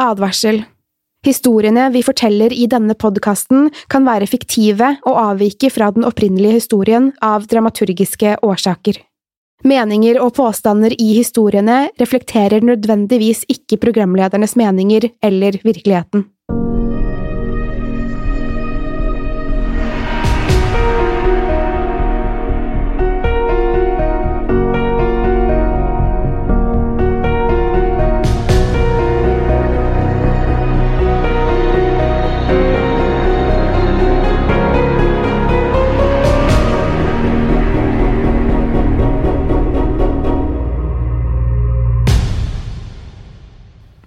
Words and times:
Advarsel. 0.00 0.62
Historiene 1.26 1.86
vi 1.94 2.02
forteller 2.02 2.52
i 2.52 2.66
denne 2.66 2.96
podkasten 2.98 3.68
kan 3.92 4.06
være 4.08 4.26
fiktive 4.26 4.96
og 5.06 5.18
avvike 5.20 5.70
fra 5.70 5.92
den 5.94 6.06
opprinnelige 6.08 6.58
historien 6.58 7.12
av 7.22 7.46
dramaturgiske 7.50 8.40
årsaker. 8.42 8.98
Meninger 9.62 10.18
og 10.18 10.32
påstander 10.34 10.94
i 10.98 11.12
historiene 11.14 11.84
reflekterer 12.00 12.64
nødvendigvis 12.66 13.44
ikke 13.52 13.78
programledernes 13.84 14.56
meninger 14.58 15.06
eller 15.22 15.60
virkeligheten. 15.62 16.26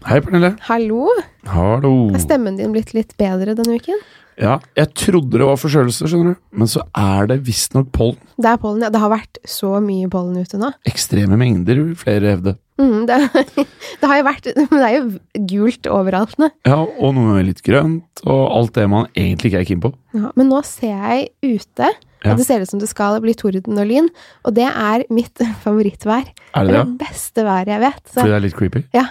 Hei, 0.06 0.20
Pernille. 0.22 0.52
Hallo! 0.68 1.08
Hallo. 1.50 1.94
Er 2.14 2.22
stemmen 2.22 2.60
din 2.60 2.74
blitt 2.76 2.92
litt 2.94 3.16
bedre 3.18 3.56
denne 3.58 3.80
uken? 3.80 3.98
Ja, 4.36 4.58
jeg 4.76 4.90
trodde 5.00 5.40
det 5.40 5.46
var 5.48 5.56
forkjølelse, 5.58 6.10
skjønner 6.12 6.34
du, 6.36 6.40
men 6.60 6.68
så 6.70 6.82
er 7.00 7.30
det 7.32 7.38
visstnok 7.48 7.88
pollen. 7.96 8.20
Det 8.36 8.50
er 8.52 8.60
pollen, 8.60 8.84
ja. 8.84 8.90
Det 8.92 9.00
har 9.00 9.14
vært 9.14 9.40
så 9.48 9.78
mye 9.82 10.10
pollen 10.12 10.36
ute 10.44 10.60
nå. 10.60 10.74
Ekstreme 10.92 11.38
mengder, 11.40 11.80
vil 11.88 11.96
flere 11.98 12.34
hevde. 12.36 12.54
Mm, 12.78 13.06
det, 13.08 13.18
det 14.02 14.10
har 14.12 14.20
jo 14.20 14.26
vært 14.28 14.50
Men 14.60 14.74
det 14.76 14.88
er 14.90 14.96
jo 14.98 15.46
gult 15.54 15.88
overalt 15.88 16.36
nå. 16.44 16.50
Ja, 16.68 16.82
og 16.84 17.16
noe 17.16 17.40
litt 17.48 17.64
grønt, 17.66 18.26
og 18.28 18.42
alt 18.60 18.76
det 18.76 18.90
man 18.92 19.08
egentlig 19.16 19.54
ikke 19.54 19.62
er 19.64 19.70
keen 19.72 19.84
på. 19.88 19.94
Ja, 20.20 20.34
men 20.36 20.52
nå 20.52 20.60
ser 20.68 20.92
jeg 20.92 21.30
ute 21.56 21.94
Ja. 22.26 22.36
det 22.36 22.44
ser 22.46 22.60
ut 22.62 22.70
som 22.76 22.82
det 22.84 22.92
skal 22.92 23.22
bli 23.24 23.34
torden 23.40 23.80
og 23.80 23.88
lyn, 23.88 24.12
og 24.44 24.58
det 24.60 24.68
er 24.68 25.08
mitt 25.16 25.40
favorittvær. 25.64 26.28
Er 26.52 26.68
Det 26.68 26.76
det, 26.76 26.84
det 26.92 27.00
beste 27.08 27.48
været 27.48 27.72
jeg 27.78 27.86
vet. 27.88 28.04
Så. 28.12 28.20
Fordi 28.20 28.34
det 28.36 28.42
er 28.44 28.50
litt 28.52 28.60
creepy? 28.60 28.86
ja. 29.00 29.08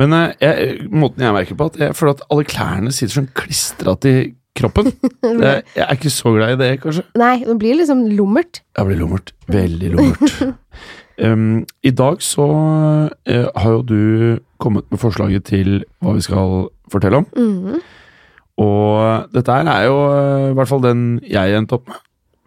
Men 0.00 0.16
eh, 0.16 0.34
jeg, 0.42 0.88
måten 0.90 1.24
jeg 1.24 1.36
merker 1.36 1.58
på, 1.58 1.70
at 1.72 1.78
jeg 1.80 1.96
føler 1.96 2.16
at 2.16 2.26
alle 2.30 2.46
klærne 2.48 2.92
sitter 2.94 3.20
sånn 3.20 3.30
klistra 3.36 3.96
til 4.02 4.34
kroppen. 4.56 4.88
Jeg, 5.26 5.64
jeg 5.76 5.82
er 5.84 5.98
ikke 5.98 6.10
så 6.12 6.30
glad 6.32 6.54
i 6.54 6.60
det, 6.60 6.68
kanskje. 6.80 7.02
Nei, 7.20 7.34
det 7.44 7.56
blir 7.60 7.76
liksom 7.76 8.06
lummert. 8.16 8.62
Jeg 8.78 8.88
blir 8.88 8.96
lummert. 9.02 9.34
Veldig 9.52 9.90
lummert. 9.92 10.38
um, 11.26 11.58
I 11.84 11.92
dag 11.92 12.24
så 12.24 12.46
uh, 12.48 13.50
har 13.52 13.74
jo 13.74 13.82
du 13.84 14.00
kommet 14.62 14.88
med 14.88 15.02
forslaget 15.02 15.44
til 15.50 15.82
hva 16.00 16.16
vi 16.16 16.24
skal 16.24 16.70
fortelle 16.92 17.20
om. 17.20 17.28
Mhm. 17.36 17.84
Og 18.64 19.28
dette 19.36 19.52
her 19.52 19.68
er 19.68 19.82
jo 19.84 19.96
uh, 20.08 20.50
i 20.54 20.56
hvert 20.56 20.72
fall 20.72 20.80
den 20.86 21.06
jeg 21.28 21.58
endte 21.58 21.76
opp 21.76 21.90
med. 21.92 22.00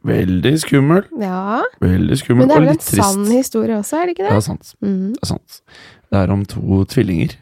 Veldig 0.09 0.53
skummel. 0.63 1.03
Ja. 1.19 1.59
Veldig 1.83 2.17
skummel 2.17 2.47
Men 2.47 2.49
det 2.49 2.55
er 2.55 2.61
og 2.61 2.67
vel 2.69 2.77
en 2.77 3.03
sann 3.03 3.25
historie 3.33 3.75
også, 3.75 3.99
er 3.99 4.07
det 4.07 4.15
ikke 4.15 4.29
Ja, 4.29 4.39
det? 4.39 4.75
Mm 4.79 4.89
-hmm. 4.89 5.11
Det 5.13 5.23
er 5.23 5.27
sant. 5.27 5.61
Det 6.09 6.17
er 6.23 6.33
om 6.33 6.45
to 6.49 6.83
tvillinger. 6.89 7.35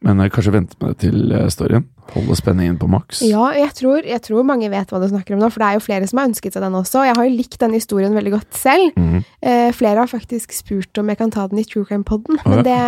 Men 0.00 0.20
jeg 0.24 0.32
kanskje 0.32 0.52
vente 0.54 0.76
med 0.80 0.94
det 0.94 1.02
til 1.10 1.32
eh, 1.36 1.48
storyen. 1.52 1.84
Holde 2.14 2.34
spenningen 2.38 2.78
på 2.80 2.88
maks. 2.90 3.20
Ja, 3.22 3.50
jeg 3.54 3.74
tror, 3.76 4.00
jeg 4.08 4.22
tror 4.24 4.46
mange 4.48 4.70
vet 4.72 4.90
hva 4.90 4.98
du 5.02 5.06
snakker 5.10 5.36
om 5.36 5.42
nå, 5.42 5.50
for 5.52 5.62
det 5.62 5.68
er 5.68 5.76
jo 5.76 5.82
flere 5.84 6.08
som 6.08 6.18
har 6.22 6.30
ønsket 6.30 6.56
seg 6.56 6.64
den 6.64 6.78
også. 6.78 7.02
Jeg 7.06 7.16
har 7.18 7.28
jo 7.28 7.34
likt 7.36 7.58
den 7.60 7.76
historien 7.76 8.16
veldig 8.16 8.32
godt 8.38 8.56
selv. 8.58 8.96
Mhm. 8.98 9.20
Eh, 9.44 9.68
flere 9.76 10.00
har 10.02 10.10
faktisk 10.10 10.56
spurt 10.56 10.98
om 11.02 11.12
jeg 11.12 11.20
kan 11.20 11.30
ta 11.34 11.44
den 11.52 11.60
i 11.60 11.66
True 11.68 11.84
Crime-podden, 11.84 12.40
Å, 12.40 12.48
men 12.48 12.64
det, 12.64 12.78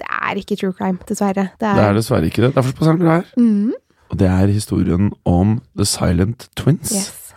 det 0.00 0.08
er 0.08 0.40
ikke 0.40 0.56
True 0.62 0.72
Crime, 0.78 0.98
dessverre. 1.10 1.48
Det 1.58 1.74
Det 1.74 1.84
er 1.88 1.98
dessverre 1.98 2.30
ikke 2.30 2.46
det. 2.46 2.54
Derfor 2.54 2.78
passer 2.78 3.02
det 3.02 3.10
her. 3.10 3.26
Mhm. 3.36 3.74
Og 4.12 4.18
det 4.20 4.28
er 4.30 4.46
historien 4.52 5.12
om 5.26 5.58
The 5.74 5.84
Silent 5.88 6.48
Twins. 6.54 6.92
Yes. 6.94 7.34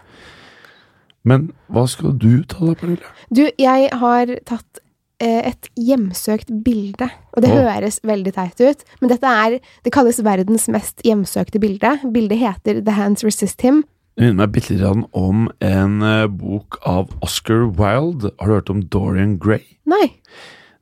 Men 1.27 1.49
hva 1.73 1.87
skal 1.89 2.13
du 2.15 2.43
ta 2.47 2.69
da, 2.69 2.75
Pernille? 2.77 3.09
Du, 3.33 3.47
jeg 3.59 3.89
har 3.91 4.31
tatt 4.47 4.79
et 5.23 5.69
hjemsøkt 5.73 6.51
bilde, 6.65 7.07
og 7.33 7.41
det 7.41 7.49
oh. 7.49 7.63
høres 7.65 7.97
veldig 8.05 8.33
teit 8.35 8.59
ut, 8.61 8.83
men 9.01 9.09
dette 9.09 9.25
er 9.25 9.55
Det 9.85 9.93
kalles 9.95 10.19
verdens 10.21 10.67
mest 10.69 11.01
hjemsøkte 11.05 11.61
bilde. 11.63 11.95
Bildet 12.13 12.37
heter 12.37 12.81
The 12.85 12.93
Hands 12.93 13.25
Resist 13.25 13.65
Him. 13.65 13.81
Det 14.17 14.25
minner 14.25 14.47
meg 14.47 14.53
bitte 14.55 14.73
litt 14.73 15.09
om 15.13 15.43
en 15.61 15.97
eh, 16.01 16.23
bok 16.25 16.79
av 16.89 17.11
Oscar 17.21 17.67
Wilde. 17.77 18.31
Har 18.41 18.49
du 18.49 18.55
hørt 18.55 18.71
om 18.73 18.79
Dorian 18.89 19.35
Gray? 19.37 19.61
Nei. 19.85 20.07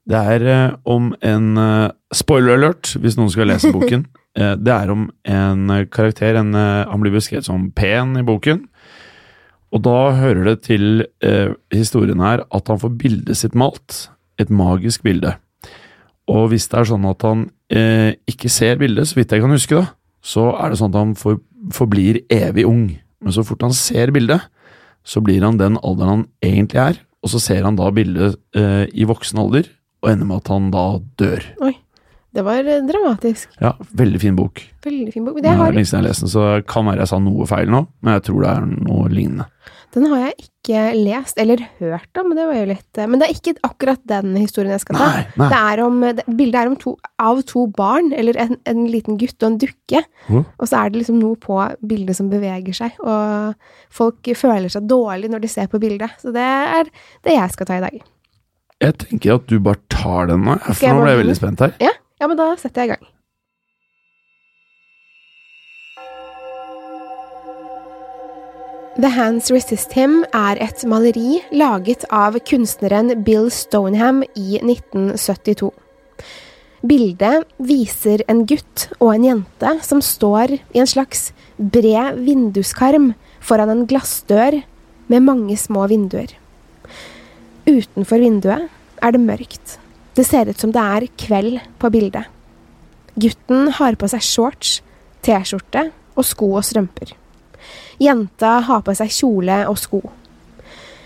Det 0.08 0.22
er 0.36 0.46
eh, 0.48 0.76
om 0.88 1.10
en 1.20 1.50
eh, 1.60 1.90
Spoiler 2.16 2.56
alert, 2.56 2.94
hvis 2.96 3.18
noen 3.20 3.34
skal 3.34 3.52
lese 3.54 3.74
boken. 3.76 4.08
Eh, 4.36 4.58
det 4.60 4.68
er 4.68 4.90
om 4.92 5.06
en 5.32 5.70
eh, 5.72 5.86
karakter. 5.88 6.36
En, 6.36 6.50
eh, 6.60 6.82
han 6.90 7.00
blir 7.00 7.14
beskrevet 7.14 7.46
som 7.48 7.70
pen 7.72 8.18
i 8.20 8.24
boken. 8.28 8.66
Og 9.72 9.80
da 9.86 10.10
hører 10.12 10.50
det 10.50 10.56
til 10.66 11.06
eh, 11.24 11.54
historien 11.72 12.20
her 12.20 12.44
at 12.44 12.68
han 12.68 12.82
får 12.82 12.98
bildet 13.00 13.40
sitt 13.40 13.56
malt. 13.56 14.10
Et 14.42 14.50
magisk 14.52 15.06
bilde. 15.06 15.36
Og 16.32 16.50
hvis 16.52 16.68
det 16.72 16.80
er 16.80 16.90
sånn 16.90 17.06
at 17.08 17.24
han 17.26 17.46
eh, 17.70 18.18
ikke 18.30 18.50
ser 18.52 18.80
bildet, 18.82 19.08
så 19.10 19.20
vidt 19.20 19.34
jeg 19.36 19.44
kan 19.44 19.54
huske, 19.54 19.78
da, 19.78 19.94
så 20.26 20.50
er 20.58 20.74
det 20.74 20.80
sånn 20.82 20.94
at 20.94 21.00
han 21.00 21.14
for, 21.20 21.40
forblir 21.76 22.24
evig 22.34 22.66
ung. 22.68 22.88
Men 23.22 23.36
så 23.36 23.46
fort 23.46 23.64
han 23.66 23.76
ser 23.78 24.14
bildet, 24.16 24.48
så 25.06 25.22
blir 25.22 25.46
han 25.46 25.60
den 25.62 25.78
alderen 25.86 26.12
han 26.12 26.28
egentlig 26.44 26.82
er, 26.82 27.02
og 27.22 27.32
så 27.34 27.42
ser 27.42 27.66
han 27.66 27.78
da 27.78 27.92
bildet 27.94 28.40
eh, 28.58 28.86
i 28.94 29.06
voksen 29.08 29.42
alder, 29.42 29.70
og 30.02 30.12
ender 30.12 30.30
med 30.30 30.42
at 30.42 30.52
han 30.54 30.72
da 30.74 30.86
dør. 31.22 31.46
Det 32.36 32.44
var 32.44 32.68
eh, 32.68 32.84
dramatisk. 32.84 33.50
Ja, 33.64 33.72
veldig 33.96 34.20
fin 34.22 34.36
bok. 34.36 34.60
Veldig 34.84 35.14
fin 35.14 35.24
bok. 35.26 35.38
Men 35.38 35.46
Det 35.46 35.56
har, 35.56 35.72
lenge 35.72 35.88
siden 35.88 36.02
jeg 36.02 36.04
har 36.04 36.10
lest 36.10 36.26
den, 36.26 36.32
så 36.34 36.46
det 36.58 36.66
kan 36.68 36.88
være 36.90 37.06
jeg 37.06 37.12
sa 37.14 37.20
noe 37.24 37.48
feil 37.48 37.72
nå, 37.72 37.86
men 38.04 38.18
jeg 38.18 38.26
tror 38.28 38.44
det 38.44 38.52
er 38.52 38.66
noe 38.74 39.12
lignende. 39.14 39.48
den 39.96 40.10
har 40.12 40.20
jeg 40.26 40.34
ikke 40.44 40.82
lest, 41.00 41.38
eller 41.40 41.62
hørt 41.80 42.20
om, 42.20 42.28
men 42.28 42.36
det 42.42 42.48
var 42.50 42.58
jo 42.60 42.66
litt 42.74 43.00
eh, 43.00 43.08
Men 43.08 43.22
det 43.22 43.30
er 43.30 43.38
ikke 43.38 43.54
akkurat 43.64 44.02
den 44.12 44.36
historien 44.36 44.74
jeg 44.76 44.84
skal 44.84 45.00
ta. 45.00 45.08
Nei, 45.14 45.24
nei. 45.40 45.48
Det 45.54 45.62
er 45.72 45.84
om, 45.86 46.04
det, 46.20 46.28
bildet 46.28 46.60
er 46.60 46.74
om 46.74 46.78
to, 46.84 46.98
av 47.24 47.42
to 47.48 47.66
barn, 47.80 48.12
eller 48.12 48.42
en, 48.44 48.60
en 48.68 48.84
liten 48.92 49.22
gutt 49.22 49.40
og 49.40 49.54
en 49.54 49.60
dukke. 49.64 50.04
Mm. 50.28 50.44
Og 50.44 50.68
så 50.68 50.82
er 50.82 50.92
det 50.92 51.06
liksom 51.06 51.22
noe 51.24 51.40
på 51.40 51.62
bildet 51.88 52.20
som 52.20 52.28
beveger 52.34 52.76
seg, 52.84 53.00
og 53.00 53.56
folk 53.96 54.36
føler 54.36 54.68
seg 54.74 54.92
dårlig 54.92 55.32
når 55.32 55.48
de 55.48 55.56
ser 55.56 55.72
på 55.72 55.80
bildet. 55.80 56.20
Så 56.20 56.36
det 56.36 56.44
er 56.44 56.92
det 57.24 57.40
jeg 57.40 57.56
skal 57.56 57.72
ta 57.72 57.80
i 57.80 57.86
dag. 57.88 58.02
Jeg 58.84 59.00
tenker 59.06 59.38
at 59.38 59.46
du 59.48 59.62
bare 59.64 59.80
tar 59.88 60.28
den 60.28 60.44
nå, 60.44 60.60
for 60.68 60.92
nå 60.92 61.06
ble 61.06 61.14
jeg 61.14 61.24
veldig 61.24 61.38
spent 61.40 61.64
her. 61.64 61.80
Ja, 61.80 61.96
ja 62.22 62.30
men 62.30 62.40
da 62.40 62.54
setter 62.60 62.86
jeg 62.86 62.90
i 62.90 62.96
gang. 62.96 63.12
The 68.96 69.10
Hands 69.12 69.50
Resist 69.52 69.92
Him 69.92 70.22
er 70.32 70.56
et 70.64 70.86
maleri 70.88 71.42
laget 71.52 72.06
av 72.16 72.38
kunstneren 72.48 73.12
Bill 73.28 73.50
Stoneham 73.52 74.22
i 74.40 74.56
1972. 74.62 75.74
Bildet 76.86 77.44
viser 77.60 78.24
en 78.32 78.46
gutt 78.48 78.88
og 79.02 79.12
en 79.18 79.28
jente 79.28 79.74
som 79.84 80.00
står 80.00 80.56
i 80.56 80.80
en 80.80 80.88
slags 80.88 81.34
bred 81.58 82.22
vinduskarm 82.24 83.12
foran 83.44 83.74
en 83.74 83.86
glassdør 83.90 84.62
med 85.12 85.28
mange 85.28 85.60
små 85.60 85.90
vinduer. 85.92 86.32
Utenfor 87.68 88.24
vinduet 88.24 88.70
er 89.04 89.12
det 89.12 89.26
mørkt. 89.28 89.76
Det 90.16 90.24
ser 90.24 90.48
ut 90.48 90.60
som 90.60 90.72
det 90.72 90.80
er 90.82 91.08
kveld 91.20 91.60
på 91.82 91.92
bildet. 91.92 92.30
Gutten 93.20 93.70
har 93.76 93.98
på 94.00 94.08
seg 94.12 94.24
shorts, 94.24 94.80
T-skjorte 95.26 95.90
og 96.16 96.28
sko 96.28 96.54
og 96.56 96.64
strømper. 96.68 97.12
Jenta 98.00 98.60
har 98.68 98.84
på 98.86 98.96
seg 98.96 99.12
kjole 99.12 99.62
og 99.70 99.80
sko. 99.80 100.02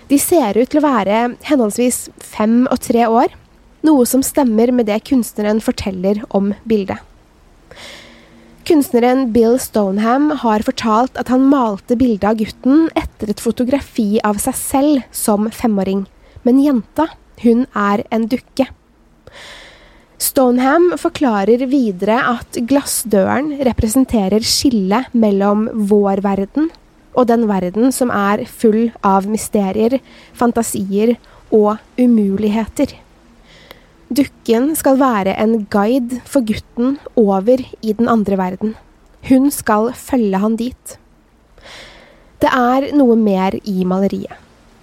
De 0.09 0.17
ser 0.21 0.57
ut 0.57 0.69
til 0.69 0.81
å 0.81 0.85
være 0.85 1.19
henholdsvis 1.45 2.07
fem 2.21 2.63
og 2.69 2.79
tre 2.81 3.05
år, 3.05 3.33
noe 3.85 4.05
som 4.09 4.23
stemmer 4.25 4.73
med 4.75 4.89
det 4.89 4.99
kunstneren 5.07 5.61
forteller 5.63 6.23
om 6.35 6.51
bildet. 6.69 6.97
Kunstneren 8.69 9.29
Bill 9.33 9.57
Stoneham 9.61 10.29
har 10.43 10.65
fortalt 10.65 11.15
at 11.17 11.29
han 11.33 11.47
malte 11.49 11.97
bildet 11.97 12.27
av 12.29 12.41
gutten 12.41 12.89
etter 12.97 13.31
et 13.31 13.41
fotografi 13.41 14.19
av 14.25 14.41
seg 14.41 14.57
selv 14.57 15.05
som 15.15 15.49
femåring, 15.49 16.03
men 16.45 16.61
jenta, 16.61 17.07
hun 17.41 17.65
er 17.73 18.03
en 18.13 18.27
dukke. 18.29 18.67
Stoneham 20.19 20.91
forklarer 20.99 21.63
videre 21.71 22.17
at 22.33 22.59
glassdøren 22.67 23.53
representerer 23.63 24.43
skillet 24.43 25.13
mellom 25.15 25.67
vår 25.89 26.19
verden 26.25 26.67
og 27.15 27.27
den 27.29 27.45
verden 27.49 27.93
som 27.95 28.11
er 28.13 28.43
full 28.45 28.89
av 29.05 29.27
mysterier, 29.31 29.97
fantasier 30.35 31.15
og 31.55 31.79
umuligheter. 31.99 32.93
Dukken 34.09 34.71
skal 34.77 34.99
være 34.99 35.35
en 35.37 35.65
guide 35.71 36.19
for 36.25 36.45
gutten 36.45 36.97
over 37.19 37.61
i 37.61 37.93
den 37.93 38.09
andre 38.09 38.37
verden. 38.39 38.75
Hun 39.29 39.51
skal 39.53 39.91
følge 39.93 40.39
han 40.41 40.55
dit. 40.59 40.95
Det 42.39 42.49
er 42.49 42.89
noe 42.95 43.17
mer 43.19 43.57
i 43.67 43.83
maleriet. 43.85 44.35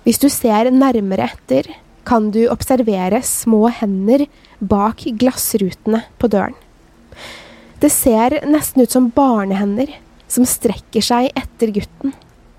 Hvis 0.05 0.21
du 0.23 0.29
ser 0.31 0.71
nærmere 0.71 1.27
etter, 1.33 1.67
kan 2.07 2.31
du 2.31 2.47
observere 2.49 3.21
små 3.27 3.67
hender 3.81 4.27
bak 4.59 5.05
glassrutene 5.19 6.05
på 6.21 6.31
døren. 6.31 6.55
Det 7.83 7.91
ser 7.93 8.39
nesten 8.49 8.87
ut 8.87 8.95
som 8.95 9.11
barnehender 9.13 9.91
som 10.33 10.47
strekker 10.49 11.05
seg 11.05 11.29
etter 11.37 11.75
gutten. 11.75 12.15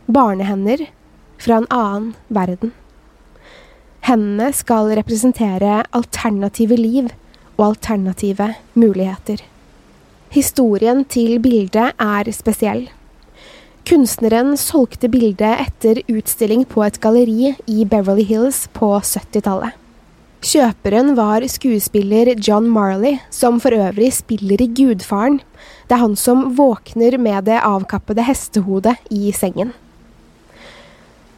Barnehender 0.06 0.86
fra 1.42 1.62
en 1.62 1.70
annen 1.74 2.12
verden. 2.28 2.74
Hendene 4.08 4.52
skal 4.56 4.94
representere 4.96 5.82
alternative 5.96 6.78
liv 6.80 7.10
og 7.58 7.72
alternative 7.72 8.54
muligheter. 8.78 9.42
Historien 10.32 11.04
til 11.10 11.40
bildet 11.44 11.96
er 11.98 12.32
spesiell. 12.36 12.88
Kunstneren 13.88 14.58
solgte 14.60 15.08
bildet 15.08 15.62
etter 15.64 16.02
utstilling 16.12 16.66
på 16.68 16.82
et 16.84 16.98
galleri 17.00 17.54
i 17.72 17.86
Beverly 17.88 18.26
Hills 18.28 18.66
på 18.76 18.90
70-tallet. 19.00 19.78
Kjøperen 20.44 21.14
var 21.16 21.46
skuespiller 21.48 22.34
John 22.36 22.68
Marley, 22.68 23.22
som 23.32 23.62
for 23.64 23.72
øvrig 23.72 24.10
spiller 24.18 24.60
i 24.60 24.68
Gudfaren. 24.76 25.40
Det 25.88 25.96
er 25.96 26.02
han 26.04 26.18
som 26.20 26.44
våkner 26.58 27.16
med 27.16 27.48
det 27.48 27.62
avkappede 27.64 28.28
hestehodet 28.28 28.98
i 29.08 29.32
sengen. 29.32 29.72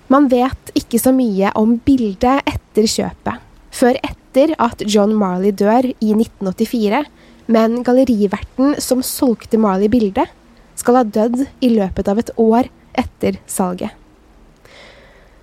Man 0.09 0.25
vet 0.33 0.73
ikke 0.73 0.97
så 0.97 1.13
mye 1.13 1.53
om 1.53 1.77
bildet 1.85 2.49
etter 2.49 2.89
kjøpet, 2.89 3.45
før 3.69 4.01
etter 4.01 4.57
at 4.57 4.81
John 4.89 5.13
Marley 5.13 5.53
dør 5.53 5.91
i 5.93 6.15
1984, 6.17 7.05
men 7.45 7.83
galleriverten 7.85 8.73
som 8.81 9.05
solgte 9.05 9.61
Marley 9.61 9.93
bildet, 9.93 10.33
skal 10.79 11.01
ha 11.01 11.05
dødd 11.05 11.45
i 11.65 11.71
løpet 11.75 12.11
av 12.11 12.21
et 12.21 12.31
år 12.39 12.69
etter 12.97 13.39
salget. 13.49 13.91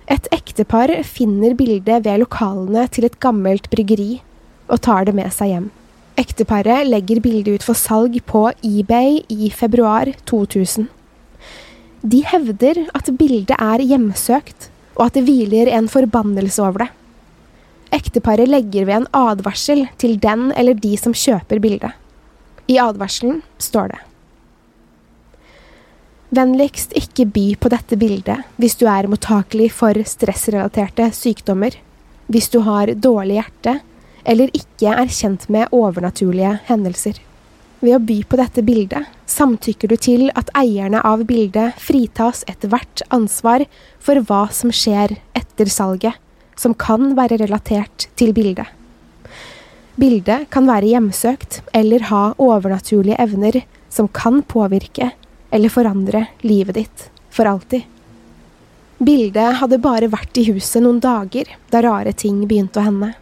Et 0.07 0.29
ektepar 0.31 0.93
finner 1.03 1.55
bildet 1.59 2.05
ved 2.05 2.21
lokalene 2.23 2.85
til 2.91 3.07
et 3.07 3.17
gammelt 3.23 3.67
bryggeri 3.71 4.21
og 4.71 4.79
tar 4.85 5.07
det 5.07 5.15
med 5.17 5.33
seg 5.35 5.51
hjem. 5.51 5.67
Ekteparet 6.17 6.87
legger 6.87 7.19
bildet 7.21 7.59
ut 7.59 7.65
for 7.67 7.77
salg 7.77 8.15
på 8.25 8.47
eBay 8.65 9.19
i 9.29 9.51
februar 9.53 10.09
2000. 10.25 10.87
De 12.01 12.23
hevder 12.25 12.79
at 12.97 13.11
bildet 13.19 13.53
er 13.53 13.83
hjemsøkt, 13.83 14.71
og 14.97 15.09
at 15.09 15.17
det 15.17 15.27
hviler 15.27 15.69
en 15.77 15.91
forbannelse 15.91 16.63
over 16.63 16.85
det. 16.85 16.89
Ekteparet 17.93 18.49
legger 18.49 18.87
ved 18.87 19.03
en 19.03 19.09
advarsel 19.15 19.85
til 20.01 20.17
den 20.23 20.49
eller 20.57 20.73
de 20.73 20.95
som 20.97 21.13
kjøper 21.13 21.61
bildet. 21.63 21.93
I 22.67 22.79
advarselen 22.81 23.43
står 23.61 23.93
det 23.93 24.06
Vennligst 26.37 26.91
ikke 26.93 27.25
by 27.33 27.45
på 27.57 27.69
dette 27.73 27.97
bildet 27.97 28.45
hvis 28.61 28.75
du 28.77 28.83
er 28.91 29.07
mottakelig 29.09 29.71
for 29.73 29.97
stressrelaterte 30.05 31.07
sykdommer, 31.15 31.73
hvis 32.29 32.51
du 32.53 32.59
har 32.67 32.91
dårlig 32.93 33.39
hjerte 33.39 33.79
eller 34.27 34.51
ikke 34.53 34.91
er 34.91 35.09
kjent 35.09 35.47
med 35.49 35.73
overnaturlige 35.73 36.59
hendelser. 36.67 37.17
Ved 37.81 37.95
å 37.95 38.03
by 38.03 38.19
på 38.29 38.37
dette 38.37 38.61
bildet 38.67 39.09
samtykker 39.29 39.89
du 39.89 39.97
til 40.01 40.29
at 40.37 40.51
eierne 40.57 41.01
av 41.05 41.23
bildet 41.29 41.77
fritas 41.81 42.43
ethvert 42.51 43.01
ansvar 43.13 43.65
for 44.03 44.21
hva 44.29 44.45
som 44.53 44.73
skjer 44.73 45.15
etter 45.37 45.71
salget, 45.73 46.13
som 46.57 46.75
kan 46.77 47.15
være 47.17 47.39
relatert 47.41 48.09
til 48.19 48.33
bildet. 48.37 48.67
Bildet 49.97 50.51
kan 50.53 50.69
være 50.69 50.91
hjemsøkt 50.91 51.63
eller 51.77 52.11
ha 52.11 52.25
overnaturlige 52.37 53.17
evner 53.25 53.63
som 53.89 54.09
kan 54.13 54.43
påvirke 54.45 55.15
eller 55.51 55.73
forandre 55.73 56.25
livet 56.41 56.75
ditt 56.79 57.05
for 57.33 57.49
alltid. 57.49 57.85
Bildet 58.97 59.59
hadde 59.59 59.77
bare 59.81 60.09
vært 60.09 60.39
i 60.41 60.47
huset 60.49 60.81
noen 60.81 60.99
dager 61.03 61.49
da 61.69 61.83
rare 61.85 62.13
ting 62.17 62.41
begynte 62.47 62.81
å 62.81 62.87
hende. 62.87 63.13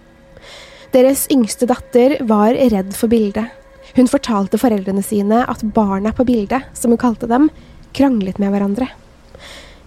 Deres 0.95 1.25
yngste 1.33 1.67
datter 1.67 2.17
var 2.23 2.55
redd 2.55 2.93
for 2.95 3.11
bildet 3.11 3.51
hun 3.95 4.09
fortalte 4.11 4.59
foreldrene 4.59 5.03
sine 5.05 5.45
at 5.47 5.63
barna 5.75 6.11
på 6.11 6.25
bildet, 6.27 6.67
som 6.75 6.91
hun 6.91 6.99
kalte 6.99 7.29
dem, 7.31 7.47
kranglet 7.95 8.41
med 8.43 8.51
hverandre. 8.51 8.89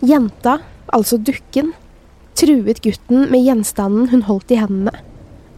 Jenta, 0.00 0.58
altså 0.96 1.18
dukken, 1.20 1.74
truet 2.38 2.80
gutten 2.84 3.26
med 3.28 3.44
gjenstanden 3.44 4.08
hun 4.08 4.24
holdt 4.24 4.54
i 4.54 4.60
hendene, 4.62 4.94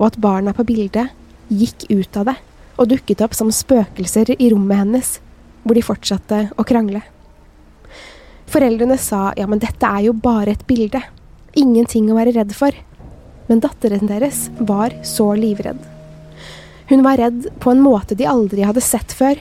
og 0.01 0.09
at 0.09 0.19
barna 0.23 0.55
på 0.57 0.67
bildet 0.67 1.13
gikk 1.51 1.87
ut 1.93 2.19
av 2.19 2.33
det 2.33 2.39
og 2.81 2.89
dukket 2.91 3.21
opp 3.23 3.35
som 3.37 3.51
spøkelser 3.53 4.33
i 4.39 4.49
rommet 4.51 4.81
hennes, 4.81 5.09
hvor 5.63 5.77
de 5.77 5.85
fortsatte 5.85 6.43
å 6.57 6.67
krangle. 6.67 7.03
Foreldrene 8.51 8.97
sa 8.99 9.31
ja, 9.39 9.47
men 9.47 9.63
dette 9.63 9.87
er 9.87 10.09
jo 10.09 10.17
bare 10.17 10.57
et 10.57 10.67
bilde, 10.67 11.03
ingenting 11.55 12.11
å 12.11 12.19
være 12.19 12.35
redd 12.35 12.55
for, 12.57 12.75
men 13.47 13.63
datteren 13.63 14.11
deres 14.11 14.49
var 14.59 14.95
så 15.07 15.33
livredd. 15.39 15.79
Hun 16.91 17.05
var 17.07 17.21
redd 17.23 17.47
på 17.63 17.71
en 17.71 17.83
måte 17.83 18.17
de 18.19 18.27
aldri 18.27 18.65
hadde 18.67 18.83
sett 18.83 19.13
før. 19.15 19.39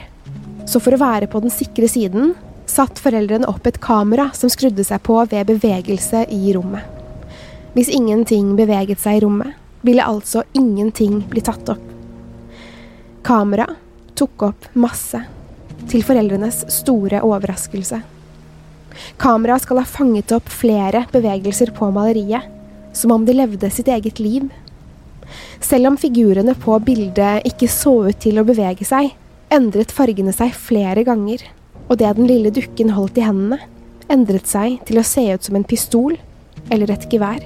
Så 0.70 0.78
for 0.78 0.94
å 0.94 1.00
være 1.00 1.26
på 1.26 1.40
den 1.42 1.50
sikre 1.50 1.88
siden 1.90 2.36
satt 2.70 3.00
foreldrene 3.02 3.48
opp 3.50 3.66
et 3.66 3.80
kamera 3.82 4.28
som 4.38 4.52
skrudde 4.52 4.84
seg 4.86 5.02
på 5.02 5.16
ved 5.32 5.48
bevegelse 5.48 6.22
i 6.30 6.52
rommet. 6.54 6.86
Hvis 7.74 7.90
ingenting 7.90 8.52
beveget 8.58 9.02
seg 9.02 9.18
i 9.18 9.24
rommet, 9.24 9.56
ville 9.82 10.06
altså 10.06 10.44
ingenting 10.54 11.24
bli 11.30 11.42
tatt 11.42 11.72
opp. 11.74 11.82
Kamera 13.26 13.66
tok 14.14 14.46
opp 14.46 14.70
masse, 14.78 15.24
til 15.88 16.04
foreldrenes 16.06 16.64
store 16.72 17.22
overraskelse. 17.24 18.02
Kameraet 19.20 19.64
skal 19.64 19.80
ha 19.80 19.86
fanget 19.88 20.32
opp 20.34 20.50
flere 20.52 21.06
bevegelser 21.12 21.72
på 21.76 21.92
maleriet, 21.94 22.48
som 22.92 23.14
om 23.14 23.24
de 23.24 23.36
levde 23.36 23.70
sitt 23.72 23.88
eget 23.88 24.18
liv 24.20 24.50
selv 25.60 25.90
om 25.90 25.98
figurene 26.00 26.54
på 26.58 26.78
bildet 26.84 27.46
ikke 27.48 27.68
så 27.70 27.94
ut 28.08 28.20
til 28.22 28.40
å 28.40 28.46
bevege 28.46 28.86
seg, 28.86 29.12
endret 29.52 29.92
fargene 29.94 30.32
seg 30.34 30.54
flere 30.56 31.04
ganger, 31.06 31.44
og 31.88 31.98
det 32.00 32.10
den 32.16 32.28
lille 32.30 32.52
dukken 32.54 32.92
holdt 32.96 33.18
i 33.20 33.26
hendene, 33.26 33.60
endret 34.10 34.50
seg 34.50 34.80
til 34.88 35.00
å 35.00 35.06
se 35.06 35.26
ut 35.30 35.46
som 35.46 35.58
en 35.58 35.66
pistol 35.66 36.16
eller 36.70 36.90
et 36.90 37.06
gevær. 37.10 37.42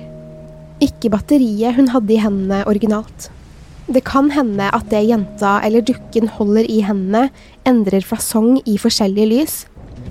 Ikke 0.85 1.11
batteriet 1.13 1.77
hun 1.79 1.91
hadde 1.93 2.15
i 2.17 2.21
hendene 2.21 2.65
originalt. 2.69 3.31
Det 3.87 4.01
kan 4.05 4.31
hende 4.33 4.71
at 4.73 4.87
det 4.89 5.03
jenta 5.05 5.59
eller 5.65 5.85
dukken 5.85 6.31
holder 6.39 6.65
i 6.71 6.81
hendene, 6.87 7.29
endrer 7.69 8.05
fasong 8.07 8.57
i 8.65 8.79
forskjellige 8.81 9.29
lys, 9.29 9.57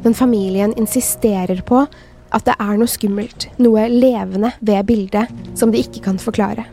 men 0.03 0.13
familien 0.13 0.75
insisterer 0.77 1.63
på 1.65 1.85
at 2.33 2.45
det 2.45 2.53
er 2.59 2.77
noe 2.77 2.89
skummelt, 2.89 3.47
noe 3.61 3.87
levende 3.89 4.53
ved 4.61 4.85
bildet 4.89 5.57
som 5.57 5.73
de 5.73 5.81
ikke 5.81 6.03
kan 6.05 6.21
forklare. 6.21 6.67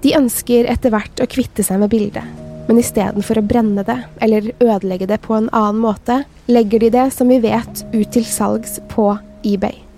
De 0.00 0.14
ønsker 0.16 0.70
etter 0.70 0.94
hvert 0.94 1.20
å 1.20 1.28
kvitte 1.30 1.66
seg 1.66 1.82
med 1.82 1.90
bildet, 1.92 2.24
men 2.68 2.78
istedenfor 2.78 3.40
å 3.40 3.46
brenne 3.46 3.82
det 3.86 3.98
eller 4.22 4.52
ødelegge 4.62 5.10
det 5.10 5.20
på 5.26 5.36
en 5.36 5.50
annen 5.50 5.82
måte, 5.82 6.22
legger 6.50 6.86
de 6.86 6.94
det, 6.94 7.06
som 7.14 7.30
vi 7.30 7.42
vet, 7.42 7.84
ut 7.90 8.10
til 8.14 8.26
salgs 8.26 8.78
på 8.94 9.12
eBay. 9.46 9.89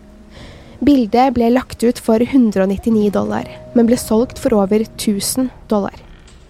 Bildet 0.82 1.36
ble 1.36 1.46
lagt 1.54 1.84
ut 1.86 1.98
for 2.02 2.18
199 2.18 3.12
dollar, 3.14 3.46
men 3.76 3.86
ble 3.86 3.94
solgt 4.00 4.40
for 4.42 4.56
over 4.58 4.82
1000 4.82 5.52
dollar. 5.70 5.94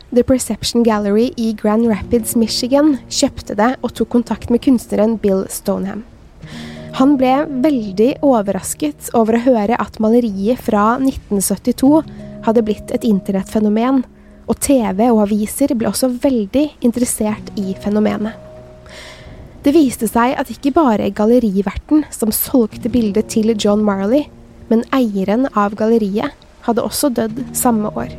The 0.09 0.25
Perception 0.25 0.87
Gallery 0.87 1.35
i 1.37 1.51
Grand 1.53 1.85
Rapids, 1.89 2.33
Michigan 2.37 2.95
kjøpte 3.13 3.57
det 3.59 3.75
og 3.83 3.93
tok 3.99 4.09
kontakt 4.15 4.49
med 4.49 4.63
kunstneren 4.65 5.19
Bill 5.21 5.45
Stoneham. 5.53 6.07
Han 6.97 7.19
ble 7.21 7.35
veldig 7.65 8.09
overrasket 8.25 9.11
over 9.17 9.37
å 9.37 9.45
høre 9.45 9.77
at 9.77 10.01
maleriet 10.01 10.65
fra 10.65 10.95
1972 10.97 12.01
hadde 12.49 12.65
blitt 12.65 12.93
et 12.97 13.05
internettfenomen, 13.09 14.01
og 14.49 14.61
TV 14.65 15.11
og 15.11 15.27
aviser 15.27 15.77
ble 15.77 15.93
også 15.93 16.09
veldig 16.25 16.71
interessert 16.89 17.53
i 17.61 17.77
fenomenet. 17.85 18.52
Det 19.63 19.71
viste 19.77 20.09
seg 20.11 20.35
at 20.35 20.51
ikke 20.51 20.73
bare 20.75 21.13
galleriverten 21.15 22.03
som 22.11 22.33
solgte 22.35 22.91
bildet 22.91 23.29
til 23.31 23.53
John 23.55 23.85
Marley, 23.87 24.25
men 24.67 24.83
eieren 24.95 25.47
av 25.55 25.77
galleriet 25.79 26.35
hadde 26.67 26.83
også 26.83 27.13
dødd 27.15 27.39
samme 27.55 27.93
år. 27.95 28.11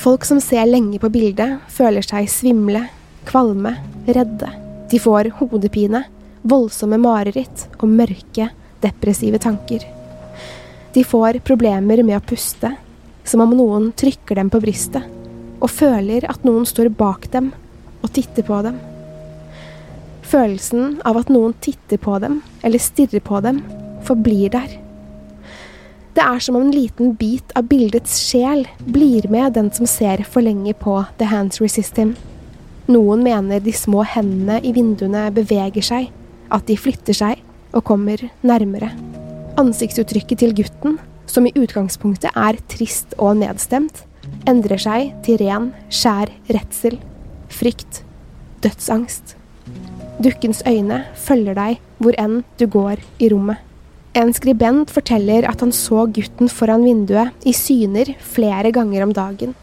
Folk 0.00 0.24
som 0.24 0.40
ser 0.40 0.64
lenge 0.66 0.98
på 1.02 1.10
bildet, 1.12 1.60
føler 1.68 2.04
seg 2.04 2.30
svimle, 2.32 2.86
kvalme, 3.28 3.74
redde. 4.08 4.48
De 4.88 5.00
får 5.00 5.34
hodepine, 5.38 6.04
voldsomme 6.48 6.96
mareritt 7.00 7.66
og 7.78 7.92
mørke, 7.92 8.48
depressive 8.80 9.40
tanker. 9.44 9.84
De 10.96 11.04
får 11.04 11.42
problemer 11.44 12.00
med 12.06 12.16
å 12.16 12.24
puste, 12.24 12.72
som 13.24 13.44
om 13.44 13.52
noen 13.56 13.92
trykker 13.96 14.40
dem 14.40 14.48
på 14.52 14.62
brystet, 14.64 15.04
og 15.60 15.72
føler 15.72 16.24
at 16.28 16.44
noen 16.44 16.64
står 16.68 16.92
bak 16.96 17.28
dem 17.32 17.52
og 18.00 18.12
titter 18.16 18.48
på 18.48 18.64
dem. 18.64 18.80
Følelsen 20.24 20.98
av 21.04 21.18
at 21.20 21.30
noen 21.32 21.54
titter 21.64 22.00
på 22.00 22.16
dem 22.22 22.40
eller 22.64 22.82
stirrer 22.82 23.22
på 23.24 23.40
dem, 23.44 23.60
forblir 24.04 24.52
der. 24.52 24.80
Det 26.14 26.22
er 26.22 26.38
som 26.42 26.56
om 26.56 26.68
en 26.68 26.74
liten 26.74 27.14
bit 27.18 27.50
av 27.58 27.66
bildets 27.66 28.20
sjel 28.22 28.64
blir 28.78 29.26
med 29.32 29.56
den 29.56 29.72
som 29.74 29.88
ser 29.90 30.22
for 30.28 30.46
lenge 30.46 30.74
på 30.78 31.00
The 31.18 31.26
Hands 31.32 31.60
Resist 31.60 31.98
Noen 32.84 33.24
mener 33.24 33.62
de 33.64 33.72
små 33.72 34.04
hendene 34.04 34.60
i 34.60 34.74
vinduene 34.76 35.30
beveger 35.32 35.82
seg, 35.82 36.10
at 36.52 36.66
de 36.68 36.76
flytter 36.76 37.16
seg 37.16 37.40
og 37.72 37.84
kommer 37.88 38.20
nærmere. 38.44 38.90
Ansiktsuttrykket 39.58 40.42
til 40.42 40.52
gutten 40.54 40.98
som 41.30 41.48
i 41.48 41.54
utgangspunktet 41.56 42.36
er 42.36 42.60
trist 42.70 43.16
og 43.18 43.40
nedstemt, 43.40 44.04
endrer 44.46 44.80
seg 44.80 45.14
til 45.24 45.40
ren, 45.40 45.72
skjær 45.88 46.30
redsel, 46.52 47.00
frykt, 47.48 48.04
dødsangst. 48.62 49.38
Dukkens 50.22 50.62
øyne 50.68 51.00
følger 51.18 51.56
deg 51.58 51.80
hvor 51.98 52.14
enn 52.20 52.42
du 52.60 52.68
går 52.70 53.00
i 53.18 53.30
rommet. 53.32 53.58
En 54.14 54.30
skribent 54.30 54.92
forteller 54.94 55.46
at 55.48 55.64
han 55.64 55.72
så 55.74 56.04
gutten 56.06 56.50
foran 56.50 56.84
vinduet 56.86 57.34
i 57.42 57.54
syner 57.56 58.12
flere 58.22 58.70
ganger 58.74 59.02
om 59.02 59.14
dagen. 59.14 59.56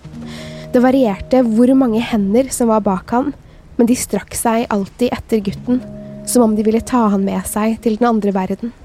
Det 0.73 0.81
varierte 0.83 1.39
hvor 1.47 1.71
mange 1.75 2.01
hender 2.03 2.51
som 2.51 2.67
var 2.71 2.83
bak 2.83 3.13
han, 3.15 3.31
men 3.77 3.87
de 3.87 3.95
strakk 3.95 4.35
seg 4.35 4.67
alltid 4.73 5.15
etter 5.15 5.39
gutten, 5.45 5.79
som 6.27 6.43
om 6.43 6.55
de 6.55 6.67
ville 6.67 6.83
ta 6.83 7.05
han 7.13 7.23
med 7.23 7.47
seg 7.47 7.79
til 7.83 7.95
den 7.99 8.09
andre 8.11 8.35
verden. 8.35 8.75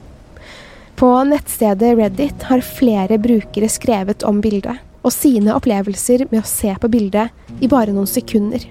På 0.97 1.11
nettstedet 1.29 1.97
Reddit 1.99 2.47
har 2.49 2.63
flere 2.65 3.19
brukere 3.21 3.69
skrevet 3.69 4.23
om 4.25 4.39
bildet, 4.41 4.79
og 5.03 5.13
sine 5.13 5.53
opplevelser 5.53 6.29
med 6.31 6.41
å 6.41 6.49
se 6.49 6.73
på 6.79 6.91
bildet 6.91 7.61
i 7.61 7.69
bare 7.71 7.93
noen 7.93 8.09
sekunder. 8.09 8.63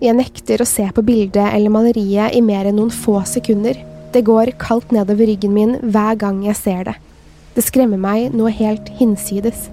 Jeg 0.00 0.16
nekter 0.16 0.62
å 0.62 0.64
se 0.64 0.86
på 0.96 1.02
bildet 1.04 1.50
eller 1.52 1.68
maleriet 1.68 2.32
i 2.32 2.40
mer 2.40 2.64
enn 2.70 2.78
noen 2.80 2.92
få 2.94 3.18
sekunder. 3.28 3.76
Det 4.14 4.22
går 4.24 4.54
kaldt 4.62 4.94
nedover 4.96 5.28
ryggen 5.28 5.52
min 5.52 5.74
hver 5.92 6.16
gang 6.22 6.38
jeg 6.46 6.56
ser 6.56 6.86
det. 6.88 6.94
Det 7.52 7.66
skremmer 7.66 8.00
meg 8.00 8.32
noe 8.32 8.48
helt 8.48 8.88
hinsides. 8.96 9.66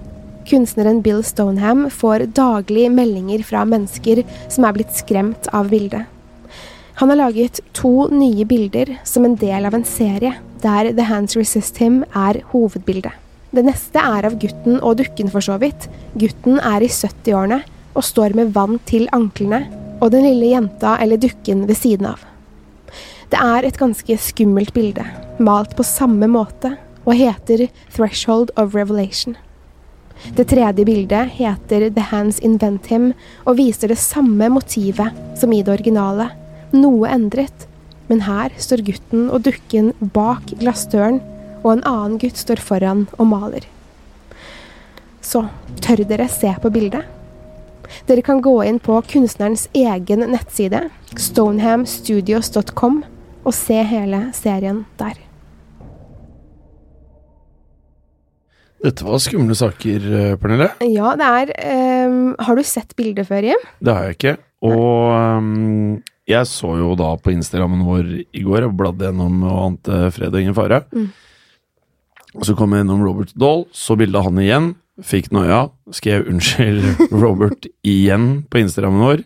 Kunstneren 0.50 1.00
Bill 1.00 1.22
Stoneham 1.24 1.86
får 1.88 2.26
daglig 2.36 2.90
meldinger 2.92 3.40
fra 3.48 3.64
mennesker 3.64 4.20
som 4.52 4.68
er 4.68 4.76
blitt 4.76 4.92
skremt 5.00 5.48
av 5.56 5.72
bildet. 5.72 6.04
Han 7.00 7.08
har 7.08 7.22
laget 7.22 7.62
to 7.72 8.10
nye 8.12 8.44
bilder 8.44 8.98
som 9.08 9.24
en 9.24 9.40
del 9.40 9.64
av 9.64 9.80
en 9.80 9.88
serie, 9.88 10.36
der 10.60 10.92
The 10.92 11.08
Hands 11.08 11.40
Resist 11.40 11.80
Him 11.80 12.02
er 12.12 12.42
hovedbildet. 12.52 13.16
Det 13.56 13.64
neste 13.64 14.04
er 14.04 14.28
av 14.28 14.36
gutten 14.36 14.76
og 14.82 15.00
dukken, 15.00 15.32
for 15.32 15.40
så 15.40 15.56
vidt. 15.56 15.88
Gutten 16.20 16.60
er 16.60 16.84
i 16.84 16.92
70-årene 16.92 17.62
og 17.96 18.04
står 18.04 18.36
med 18.36 18.52
vann 18.52 18.76
til 18.84 19.08
anklene 19.16 19.64
og 19.98 20.12
den 20.14 20.26
lille 20.26 20.52
jenta 20.52 20.96
eller 21.02 21.20
dukken 21.20 21.66
ved 21.68 21.78
siden 21.78 22.10
av. 22.12 22.22
Det 23.28 23.40
er 23.42 23.66
et 23.68 23.78
ganske 23.78 24.14
skummelt 24.24 24.72
bilde, 24.72 25.04
malt 25.38 25.74
på 25.76 25.84
samme 25.84 26.30
måte, 26.32 26.76
og 27.04 27.16
heter 27.16 27.66
Threshold 27.94 28.52
of 28.56 28.74
Revelation. 28.76 29.36
Det 30.34 30.48
tredje 30.50 30.84
bildet 30.84 31.34
heter 31.36 31.88
The 31.94 32.04
Hands 32.10 32.38
Invent 32.44 32.88
Him 32.90 33.12
og 33.44 33.58
viser 33.60 33.92
det 33.92 34.00
samme 34.02 34.48
motivet 34.50 35.14
som 35.38 35.52
i 35.54 35.62
det 35.62 35.76
originale, 35.76 36.30
noe 36.74 37.08
endret, 37.12 37.68
men 38.08 38.24
her 38.26 38.54
står 38.58 38.82
gutten 38.86 39.28
og 39.28 39.44
dukken 39.46 39.92
bak 40.14 40.54
glassdøren, 40.60 41.20
og 41.62 41.74
en 41.74 41.84
annen 41.88 42.18
gutt 42.22 42.40
står 42.40 42.62
foran 42.64 43.06
og 43.18 43.30
maler. 43.30 43.68
Så 45.20 45.44
tør 45.84 46.04
dere 46.08 46.28
se 46.32 46.54
på 46.62 46.72
bildet? 46.72 47.17
Dere 48.08 48.24
kan 48.26 48.42
gå 48.44 48.56
inn 48.66 48.80
på 48.82 48.98
kunstnerens 49.10 49.68
egen 49.76 50.26
nettside, 50.32 50.86
stonehamstudios.com, 51.16 53.00
og 53.44 53.56
se 53.56 53.80
hele 53.86 54.28
serien 54.36 54.84
der. 55.00 55.16
Dette 58.78 59.02
var 59.02 59.18
skumle 59.18 59.56
saker, 59.58 60.04
eh, 60.14 60.34
Pernille. 60.38 60.68
Ja, 60.86 61.14
det 61.18 61.26
er 61.26 62.06
um, 62.06 62.36
Har 62.38 62.54
du 62.54 62.62
sett 62.62 62.94
bildet 62.98 63.26
før, 63.26 63.42
Jim? 63.42 63.64
Det 63.82 63.94
har 63.94 64.06
jeg 64.06 64.18
ikke. 64.18 64.34
Og 64.68 65.10
um, 65.40 65.96
jeg 66.28 66.46
så 66.50 66.74
jo 66.78 66.92
da 66.98 67.14
på 67.18 67.32
Instagrammen 67.32 67.82
vår 67.86 68.12
i 68.22 68.44
går, 68.44 68.66
jeg 68.66 68.76
bladde 68.78 69.08
gjennom 69.08 69.40
og 69.48 69.58
ante 69.64 70.02
fred 70.14 70.34
og 70.34 70.44
ingen 70.44 70.56
fare. 70.56 70.82
Mm. 70.92 71.08
Og 72.36 72.44
så 72.46 72.54
kom 72.58 72.74
jeg 72.74 72.84
innom 72.84 73.02
Robert 73.02 73.32
Dahl, 73.38 73.64
så 73.72 73.96
bildet 73.98 74.20
av 74.20 74.28
han 74.28 74.42
igjen. 74.42 74.68
Fikk 75.04 75.30
noia. 75.34 75.68
Skrev 75.94 76.26
unnskyld, 76.30 76.86
Robert, 77.22 77.68
igjen 77.86 78.30
på 78.50 78.62
Instagrammen 78.62 79.04
vår. 79.04 79.24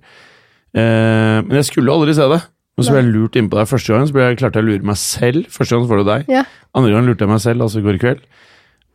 Eh, 0.77 1.39
men 1.45 1.55
jeg 1.61 1.69
skulle 1.71 1.95
aldri 1.95 2.15
se 2.17 2.29
det. 2.33 2.43
Men 2.77 2.87
så 2.87 2.95
ble 2.95 3.03
jeg 3.03 3.13
lurt 3.13 3.37
innpå 3.37 3.59
deg 3.59 3.69
første 3.69 3.93
gangen. 3.93 4.09
så 4.09 4.17
ble 4.17 4.27
jeg 4.31 4.39
klarte 4.41 4.61
jeg 4.61 4.65
å 4.65 4.71
lure 4.71 4.89
meg 4.89 4.99
selv. 5.01 5.49
Første 5.53 5.77
gang 5.77 5.89
var 5.91 6.01
det 6.01 6.09
deg. 6.09 6.31
Ja. 6.33 6.45
Andre 6.77 6.95
gang 6.95 7.09
lurte 7.09 7.27
jeg 7.27 7.33
meg 7.33 7.43
selv, 7.45 7.65
altså 7.67 7.83
i 7.83 7.85
går 7.85 7.99
kveld. 8.01 8.23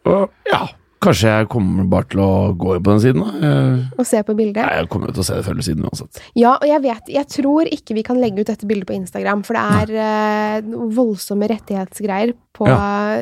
Og 0.09 0.49
ja, 0.49 0.63
Kanskje 1.03 1.29
jeg 1.29 1.47
kommer 1.53 1.85
bare 1.91 2.07
til 2.09 2.21
å 2.23 2.31
gå 2.57 2.75
inn 2.77 2.85
på 2.85 2.95
den 2.95 3.03
siden, 3.03 3.21
da. 3.21 3.51
Og 3.99 4.07
se 4.09 4.21
på 4.25 4.33
bildet? 4.37 4.63
Nei, 4.63 4.79
jeg 4.79 4.89
kommer 4.93 5.11
jo 5.11 5.17
til 5.17 5.23
å 5.23 5.27
se 5.27 5.37
det 5.37 5.45
følge 5.45 5.67
siden 5.67 5.85
uansett. 5.85 6.21
Ja, 6.33 6.55
og 6.55 6.65
jeg 6.65 6.81
vet 6.83 7.11
Jeg 7.13 7.29
tror 7.29 7.69
ikke 7.69 7.97
vi 7.97 8.03
kan 8.07 8.17
legge 8.21 8.41
ut 8.41 8.49
dette 8.49 8.69
bildet 8.69 8.89
på 8.89 8.95
Instagram, 8.97 9.43
for 9.45 9.57
det 9.57 9.93
er 9.93 10.63
uh, 10.63 10.87
voldsomme 10.97 11.49
rettighetsgreier 11.51 12.33
på 12.57 12.67
ja. 12.69 12.77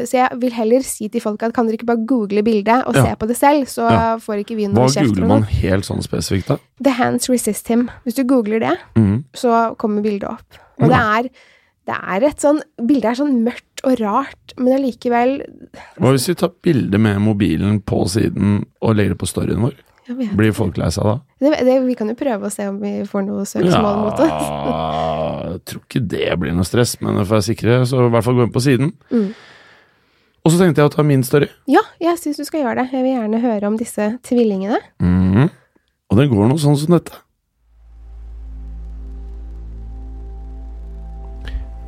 Så 0.08 0.20
jeg 0.22 0.40
vil 0.40 0.54
heller 0.56 0.86
si 0.88 1.10
til 1.12 1.24
folk 1.24 1.44
at 1.44 1.56
kan 1.56 1.68
dere 1.68 1.80
ikke 1.80 1.90
bare 1.90 2.06
google 2.08 2.44
bildet 2.46 2.88
og 2.88 2.96
ja. 2.96 3.10
se 3.10 3.18
på 3.20 3.28
det 3.30 3.38
selv, 3.40 3.66
så 3.72 3.90
ja. 3.92 4.06
får 4.22 4.46
ikke 4.46 4.60
vi 4.60 4.70
noe 4.70 4.88
kjeft. 4.88 5.12
Hva 5.12 5.12
googler 5.12 5.32
man 5.34 5.50
helt 5.50 5.88
sånn 5.88 6.06
spesifikt, 6.06 6.54
da? 6.54 6.60
The 6.86 6.96
Hands 6.96 7.32
Resist 7.32 7.68
Him. 7.72 7.90
Hvis 8.08 8.16
du 8.20 8.24
googler 8.30 8.64
det, 8.64 8.78
mm. 8.96 9.18
så 9.36 9.66
kommer 9.82 10.06
bildet 10.06 10.30
opp. 10.32 10.64
Og 10.80 10.92
det 10.92 11.02
er 11.02 11.30
det 11.86 11.96
er 11.96 12.26
et 12.28 12.42
sånn 12.42 12.62
Bildet 12.82 13.12
er 13.12 13.18
sånn 13.22 13.42
mørkt 13.46 13.84
og 13.86 14.00
rart, 14.02 14.56
men 14.58 14.78
allikevel 14.80 15.38
Hva 16.02 16.14
hvis 16.14 16.30
vi 16.32 16.38
tar 16.40 16.54
bilde 16.66 17.00
med 17.02 17.20
mobilen 17.22 17.82
på 17.86 18.06
siden 18.10 18.64
og 18.82 18.96
legger 18.98 19.14
det 19.14 19.22
på 19.22 19.30
storyen 19.30 19.66
vår? 19.68 19.76
Blir 20.06 20.54
folk 20.54 20.78
lei 20.78 20.92
seg 20.94 21.08
da? 21.08 21.16
Det, 21.42 21.52
det, 21.66 21.80
vi 21.88 21.96
kan 21.98 22.12
jo 22.12 22.18
prøve 22.18 22.46
å 22.46 22.54
se 22.54 22.68
om 22.70 22.78
vi 22.78 23.00
får 23.10 23.24
noe 23.26 23.46
søksmål 23.50 23.88
ja, 23.90 24.02
mot 24.04 24.22
oss. 24.22 24.44
jeg 25.50 25.62
tror 25.72 25.82
ikke 25.82 26.02
det 26.14 26.28
blir 26.42 26.54
noe 26.54 26.68
stress, 26.68 26.94
men 27.02 27.18
for 27.18 27.26
å 27.26 27.32
være 27.40 27.48
sikre, 27.48 27.80
så 27.90 28.06
i 28.06 28.12
hvert 28.14 28.28
fall 28.28 28.38
gå 28.38 28.46
inn 28.46 28.54
på 28.54 28.62
siden. 28.62 28.92
Mm. 29.10 29.32
Og 30.46 30.54
så 30.54 30.62
tenkte 30.62 30.84
jeg 30.84 30.92
å 30.92 30.94
ta 30.94 31.06
min 31.06 31.26
story. 31.26 31.50
Ja, 31.66 31.82
jeg 31.98 32.22
syns 32.22 32.38
du 32.38 32.46
skal 32.46 32.62
gjøre 32.62 32.84
det. 32.84 32.92
Jeg 32.94 33.02
vil 33.02 33.16
gjerne 33.16 33.42
høre 33.42 33.72
om 33.72 33.80
disse 33.82 34.12
tvillingene. 34.30 34.78
Mm. 35.02 35.48
Og 36.14 36.20
den 36.20 36.30
går 36.30 36.52
noe 36.52 36.62
sånn 36.62 36.78
som 36.78 36.94
dette. 36.94 37.18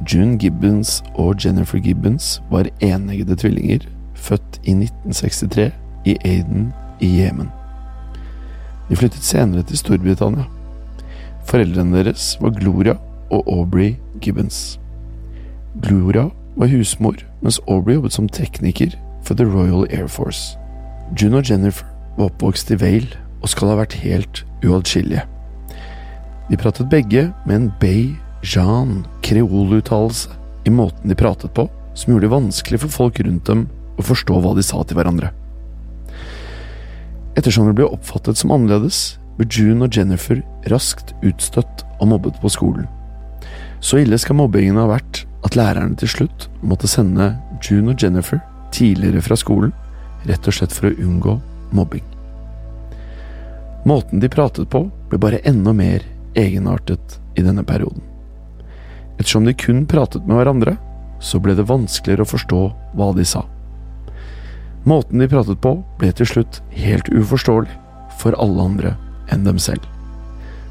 June 0.05 0.37
Gibbons 0.37 1.03
og 1.15 1.45
Jennifer 1.45 1.79
Gibbons 1.79 2.41
var 2.51 2.69
eneggede 2.81 3.35
tvillinger, 3.35 3.79
født 4.13 4.59
i 4.63 4.71
1963 4.71 5.71
i 6.05 6.17
Aden 6.25 6.73
i 6.99 7.09
Jemen. 7.21 7.49
De 8.89 8.95
flyttet 8.95 9.23
senere 9.23 9.63
til 9.63 9.77
Storbritannia. 9.77 10.45
Foreldrene 11.47 11.97
deres 11.97 12.37
var 12.41 12.53
Gloria 12.55 12.95
og 13.31 13.43
Aubrey 13.47 13.95
Gibbons. 14.21 14.79
Gloria 15.83 16.29
var 16.55 16.67
husmor, 16.67 17.15
mens 17.41 17.59
Aubrey 17.67 17.95
jobbet 17.95 18.13
som 18.13 18.29
tekniker 18.29 18.95
for 19.23 19.33
The 19.33 19.45
Royal 19.45 19.87
Air 19.89 20.07
Force. 20.07 20.57
June 21.21 21.37
og 21.37 21.49
Jennifer 21.49 21.85
var 22.17 22.25
oppvokst 22.25 22.71
i 22.71 22.79
Vale 22.81 23.19
og 23.41 23.49
skal 23.49 23.67
ha 23.71 23.81
vært 23.81 23.99
helt 24.03 24.45
uatskillelige. 24.65 25.25
De 26.49 26.57
pratet 26.57 26.89
begge 26.89 27.33
med 27.45 27.55
en 27.55 27.71
bay 27.81 28.15
Jean 28.47 29.05
kreoluttalelse 29.21 30.29
i 30.63 30.69
måten 30.69 31.09
de 31.09 31.15
pratet 31.15 31.53
på, 31.53 31.67
som 31.93 32.13
gjorde 32.13 32.27
det 32.27 32.33
vanskelig 32.33 32.79
for 32.85 32.93
folk 32.93 33.19
rundt 33.19 33.49
dem 33.49 33.65
å 33.97 34.05
forstå 34.05 34.39
hva 34.39 34.53
de 34.55 34.63
sa 34.63 34.83
til 34.87 34.99
hverandre. 34.99 35.33
Ettersom 37.37 37.67
det 37.67 37.75
ble 37.77 37.89
oppfattet 37.89 38.39
som 38.39 38.53
annerledes, 38.55 39.17
ble 39.37 39.45
June 39.51 39.85
og 39.85 39.93
Jennifer 39.93 40.39
raskt 40.71 41.13
utstøtt 41.27 41.83
og 41.99 42.11
mobbet 42.13 42.39
på 42.41 42.51
skolen. 42.53 42.87
Så 43.83 44.01
ille 44.01 44.17
skal 44.17 44.39
mobbingen 44.39 44.79
ha 44.79 44.87
vært 44.89 45.25
at 45.45 45.57
lærerne 45.59 45.97
til 45.99 46.09
slutt 46.09 46.47
måtte 46.65 46.89
sende 46.89 47.33
June 47.61 47.93
og 47.93 48.01
Jennifer 48.01 48.41
tidligere 48.73 49.21
fra 49.25 49.37
skolen, 49.37 49.73
rett 50.27 50.47
og 50.47 50.55
slett 50.55 50.73
for 50.73 50.89
å 50.89 50.97
unngå 50.97 51.37
mobbing. 51.77 52.05
Måten 53.87 54.23
de 54.23 54.31
pratet 54.31 54.69
på, 54.71 54.87
ble 55.11 55.19
bare 55.21 55.43
enda 55.47 55.75
mer 55.75 56.03
egenartet 56.37 57.19
i 57.37 57.45
denne 57.45 57.63
perioden. 57.67 58.01
Ettersom 59.17 59.45
de 59.45 59.53
kun 59.53 59.85
pratet 59.89 60.25
med 60.27 60.37
hverandre, 60.37 60.77
så 61.19 61.39
ble 61.41 61.55
det 61.57 61.65
vanskeligere 61.69 62.25
å 62.25 62.29
forstå 62.29 62.61
hva 62.97 63.11
de 63.17 63.25
sa. 63.25 63.43
Måten 64.87 65.19
de 65.19 65.27
pratet 65.29 65.59
på, 65.63 65.73
ble 65.99 66.11
til 66.15 66.29
slutt 66.29 66.61
helt 66.77 67.09
uforståelig 67.09 67.73
for 68.21 68.37
alle 68.41 68.67
andre 68.69 68.93
enn 69.33 69.43
dem 69.47 69.57
selv. 69.59 69.83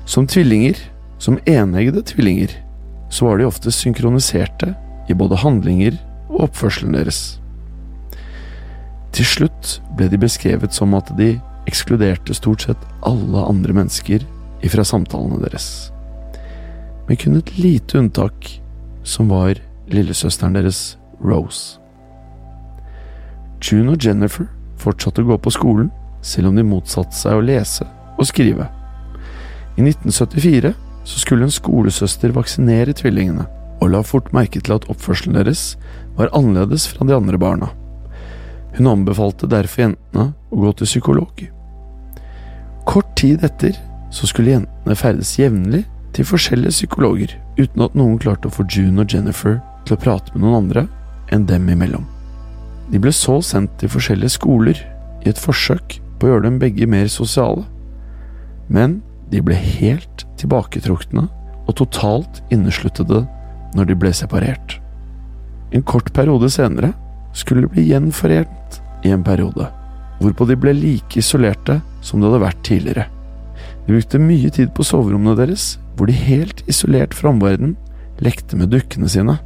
Som 0.06 0.28
tvillinger, 0.30 0.78
som 1.18 1.40
eneggede 1.50 2.04
tvillinger, 2.06 2.54
så 3.10 3.26
var 3.26 3.38
de 3.38 3.48
ofte 3.48 3.72
synkroniserte 3.74 4.72
i 5.10 5.14
både 5.14 5.42
handlinger 5.42 5.98
og 6.30 6.46
oppførselen 6.48 6.94
deres. 6.96 7.40
Til 9.16 9.26
slutt 9.26 9.76
ble 9.98 10.08
de 10.12 10.20
beskrevet 10.20 10.74
som 10.76 10.94
at 10.98 11.10
de 11.18 11.34
ekskluderte 11.66 12.36
stort 12.36 12.66
sett 12.66 12.88
alle 13.06 13.42
andre 13.48 13.74
mennesker 13.74 14.24
ifra 14.66 14.86
samtalene 14.86 15.42
deres 15.42 15.90
med 17.08 17.18
kun 17.22 17.36
et 17.38 17.58
lite 17.58 17.98
unntak, 17.98 18.48
som 19.02 19.28
var 19.30 19.60
lillesøsteren 19.92 20.56
deres, 20.58 20.96
Rose. 21.22 21.78
June 23.62 23.94
og 23.94 24.04
Jennifer 24.04 24.48
fortsatte 24.80 25.22
å 25.22 25.30
gå 25.30 25.38
på 25.40 25.52
skolen, 25.54 25.88
selv 26.20 26.50
om 26.50 26.58
de 26.58 26.66
motsatte 26.66 27.16
seg 27.16 27.38
å 27.38 27.44
lese 27.44 27.86
og 28.16 28.26
skrive. 28.28 28.66
I 29.76 29.84
1974 29.84 30.74
så 31.06 31.22
skulle 31.22 31.46
en 31.46 31.54
skolesøster 31.54 32.34
vaksinere 32.34 32.94
tvillingene, 32.96 33.46
og 33.80 33.92
la 33.92 34.02
fort 34.04 34.32
merke 34.34 34.60
til 34.60 34.76
at 34.76 34.86
oppførselen 34.90 35.36
deres 35.38 35.76
var 36.16 36.32
annerledes 36.36 36.88
fra 36.90 37.06
de 37.06 37.14
andre 37.16 37.38
barna. 37.40 37.70
Hun 38.76 38.90
anbefalte 38.90 39.48
derfor 39.48 39.86
jentene 39.86 40.30
å 40.50 40.62
gå 40.64 40.72
til 40.76 40.90
psykolog. 40.90 41.44
Kort 42.86 43.14
tid 43.18 43.44
etter 43.46 43.76
så 44.14 44.28
skulle 44.28 44.56
jentene 44.56 44.96
ferdes 44.98 45.32
jevnlig 45.40 45.84
til 46.16 46.24
forskjellige 46.24 46.72
psykologer 46.72 47.34
uten 47.58 47.82
at 47.84 47.96
noen 47.98 48.16
klarte 48.20 48.48
å 48.48 48.54
få 48.54 48.64
June 48.72 49.02
og 49.02 49.12
Jennifer 49.12 49.58
til 49.84 49.96
å 49.96 50.00
prate 50.00 50.32
med 50.32 50.46
noen 50.46 50.60
andre 50.62 50.86
enn 51.34 51.44
dem 51.48 51.68
imellom. 51.68 52.06
De 52.88 53.00
ble 53.02 53.12
så 53.12 53.38
sendt 53.44 53.74
til 53.80 53.90
forskjellige 53.92 54.36
skoler 54.38 54.80
i 55.24 55.30
et 55.30 55.40
forsøk 55.40 55.98
på 56.16 56.26
å 56.26 56.32
gjøre 56.32 56.46
dem 56.46 56.58
begge 56.62 56.88
mer 56.88 57.10
sosiale, 57.12 57.66
men 58.72 59.00
de 59.30 59.42
ble 59.44 59.58
helt 59.58 60.24
tilbaketrukne 60.40 61.26
og 61.66 61.76
totalt 61.78 62.40
innesluttede 62.54 63.24
når 63.76 63.90
de 63.90 63.96
ble 63.98 64.12
separert. 64.14 64.78
En 65.74 65.84
kort 65.84 66.12
periode 66.14 66.48
senere 66.54 66.92
skulle 67.36 67.66
de 67.66 67.72
bli 67.74 67.88
gjenforent 67.90 68.80
i 69.04 69.12
en 69.12 69.24
periode, 69.26 69.66
hvorpå 70.22 70.46
de 70.48 70.56
ble 70.56 70.72
like 70.78 71.18
isolerte 71.20 71.80
som 72.00 72.22
det 72.22 72.30
hadde 72.30 72.44
vært 72.46 72.62
tidligere. 72.64 73.08
De 73.86 73.92
brukte 73.92 74.22
mye 74.22 74.52
tid 74.54 74.72
på 74.74 74.86
soverommene 74.86 75.36
deres, 75.38 75.74
hvor 75.96 76.10
de 76.10 76.16
helt 76.16 76.62
isolert 76.68 77.14
fra 77.16 77.32
omverdenen 77.32 77.76
lekte 78.24 78.56
med 78.56 78.72
dukkene 78.72 79.08
sine. 79.08 79.38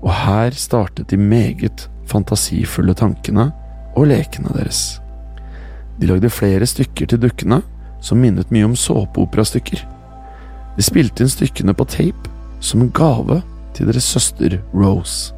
Og 0.00 0.12
her 0.14 0.56
startet 0.56 1.10
de 1.10 1.16
meget 1.20 1.88
fantasifulle 2.08 2.94
tankene 2.96 3.50
og 3.96 4.08
lekene 4.10 4.52
deres. 4.56 5.00
De 6.00 6.08
lagde 6.08 6.30
flere 6.32 6.66
stykker 6.66 7.10
til 7.10 7.20
dukkene 7.20 7.60
som 8.00 8.20
minnet 8.20 8.52
mye 8.52 8.70
om 8.70 8.76
såpeoperastykker. 8.76 9.82
De 10.76 10.84
spilte 10.84 11.24
inn 11.24 11.32
stykkene 11.32 11.74
på 11.76 11.88
tape 11.92 12.32
som 12.64 12.80
en 12.84 12.92
gave 12.96 13.40
til 13.76 13.90
deres 13.90 14.08
søster 14.08 14.58
Rose. 14.72 15.34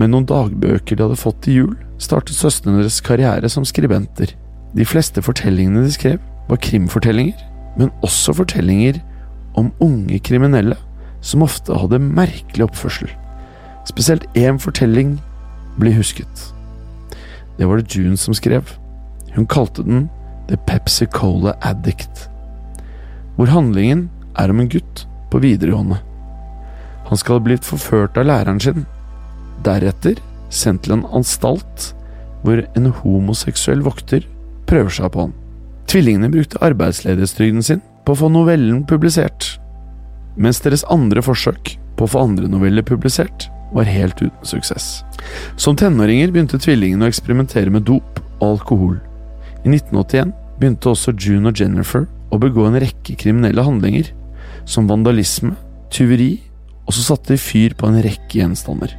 Med 0.00 0.12
noen 0.12 0.28
dagbøker 0.28 0.96
de 0.96 1.04
hadde 1.04 1.20
fått 1.20 1.42
til 1.44 1.56
jul, 1.56 1.72
startet 2.00 2.36
søstrene 2.36 2.80
deres 2.80 3.00
karriere 3.04 3.48
som 3.52 3.66
skribenter. 3.68 4.32
De 4.76 4.86
fleste 4.86 5.20
fortellingene 5.24 5.84
de 5.84 5.92
skrev, 5.92 6.20
var 6.48 6.60
krimfortellinger, 6.64 7.36
men 7.78 7.92
også 8.04 8.34
fortellinger 8.36 9.00
om 9.58 9.72
unge 9.82 10.18
kriminelle 10.18 10.76
som 11.20 11.44
ofte 11.44 11.76
hadde 11.76 12.00
merkelig 12.02 12.68
oppførsel. 12.68 13.10
Spesielt 13.88 14.26
én 14.38 14.60
fortelling 14.60 15.18
blir 15.80 15.96
husket. 15.96 16.46
Det 17.58 17.68
var 17.68 17.80
det 17.80 17.94
June 17.94 18.16
som 18.16 18.34
skrev. 18.34 18.70
Hun 19.34 19.46
kalte 19.46 19.84
den 19.86 20.08
The 20.48 20.58
Pepsi 20.66 21.06
Cola 21.06 21.54
Addict, 21.62 22.26
hvor 23.36 23.52
handlingen 23.52 24.08
er 24.38 24.50
om 24.50 24.60
en 24.60 24.70
gutt 24.70 25.04
på 25.30 25.38
videregående. 25.42 26.00
Han 27.06 27.18
skal 27.18 27.38
ha 27.38 27.44
blitt 27.44 27.66
forført 27.66 28.18
av 28.18 28.26
læreren 28.26 28.58
sin, 28.62 28.86
deretter 29.66 30.18
sendt 30.50 30.84
til 30.86 30.96
en 30.96 31.06
anstalt 31.14 31.92
hvor 32.42 32.64
en 32.78 32.90
homoseksuell 33.02 33.84
vokter 33.84 34.24
prøver 34.70 34.94
seg 34.96 35.12
på 35.14 35.26
han. 35.26 35.36
Tvillingene 35.90 36.30
brukte 36.32 36.60
arbeidsledighetstrygden 36.64 37.64
sin 37.66 37.82
på 38.04 38.14
å 38.14 38.20
få 38.22 38.30
novellen 38.32 38.84
publisert, 38.88 39.56
mens 40.40 40.60
deres 40.64 40.86
andre 40.92 41.22
forsøk 41.24 41.76
på 41.98 42.06
å 42.06 42.10
få 42.10 42.22
andre 42.24 42.48
noveller 42.48 42.86
publisert 42.86 43.48
var 43.74 43.88
helt 43.90 44.18
uten 44.22 44.46
suksess. 44.46 45.02
Som 45.60 45.76
tenåringer 45.78 46.32
begynte 46.32 46.58
tvillingene 46.58 47.06
å 47.06 47.12
eksperimentere 47.12 47.70
med 47.72 47.86
dop 47.88 48.20
og 48.40 48.46
alkohol. 48.54 48.96
I 49.62 49.70
1981 49.70 50.32
begynte 50.60 50.92
også 50.92 51.14
June 51.14 51.50
og 51.50 51.60
Jennifer 51.60 52.06
å 52.30 52.38
begå 52.40 52.66
en 52.66 52.78
rekke 52.80 53.16
kriminelle 53.20 53.64
handlinger, 53.66 54.10
som 54.68 54.88
vandalisme, 54.90 55.54
tyveri, 55.92 56.38
og 56.86 56.96
så 56.96 57.12
satte 57.12 57.34
de 57.34 57.40
fyr 57.40 57.76
på 57.78 57.88
en 57.88 58.00
rekke 58.02 58.40
gjenstander. 58.40 58.92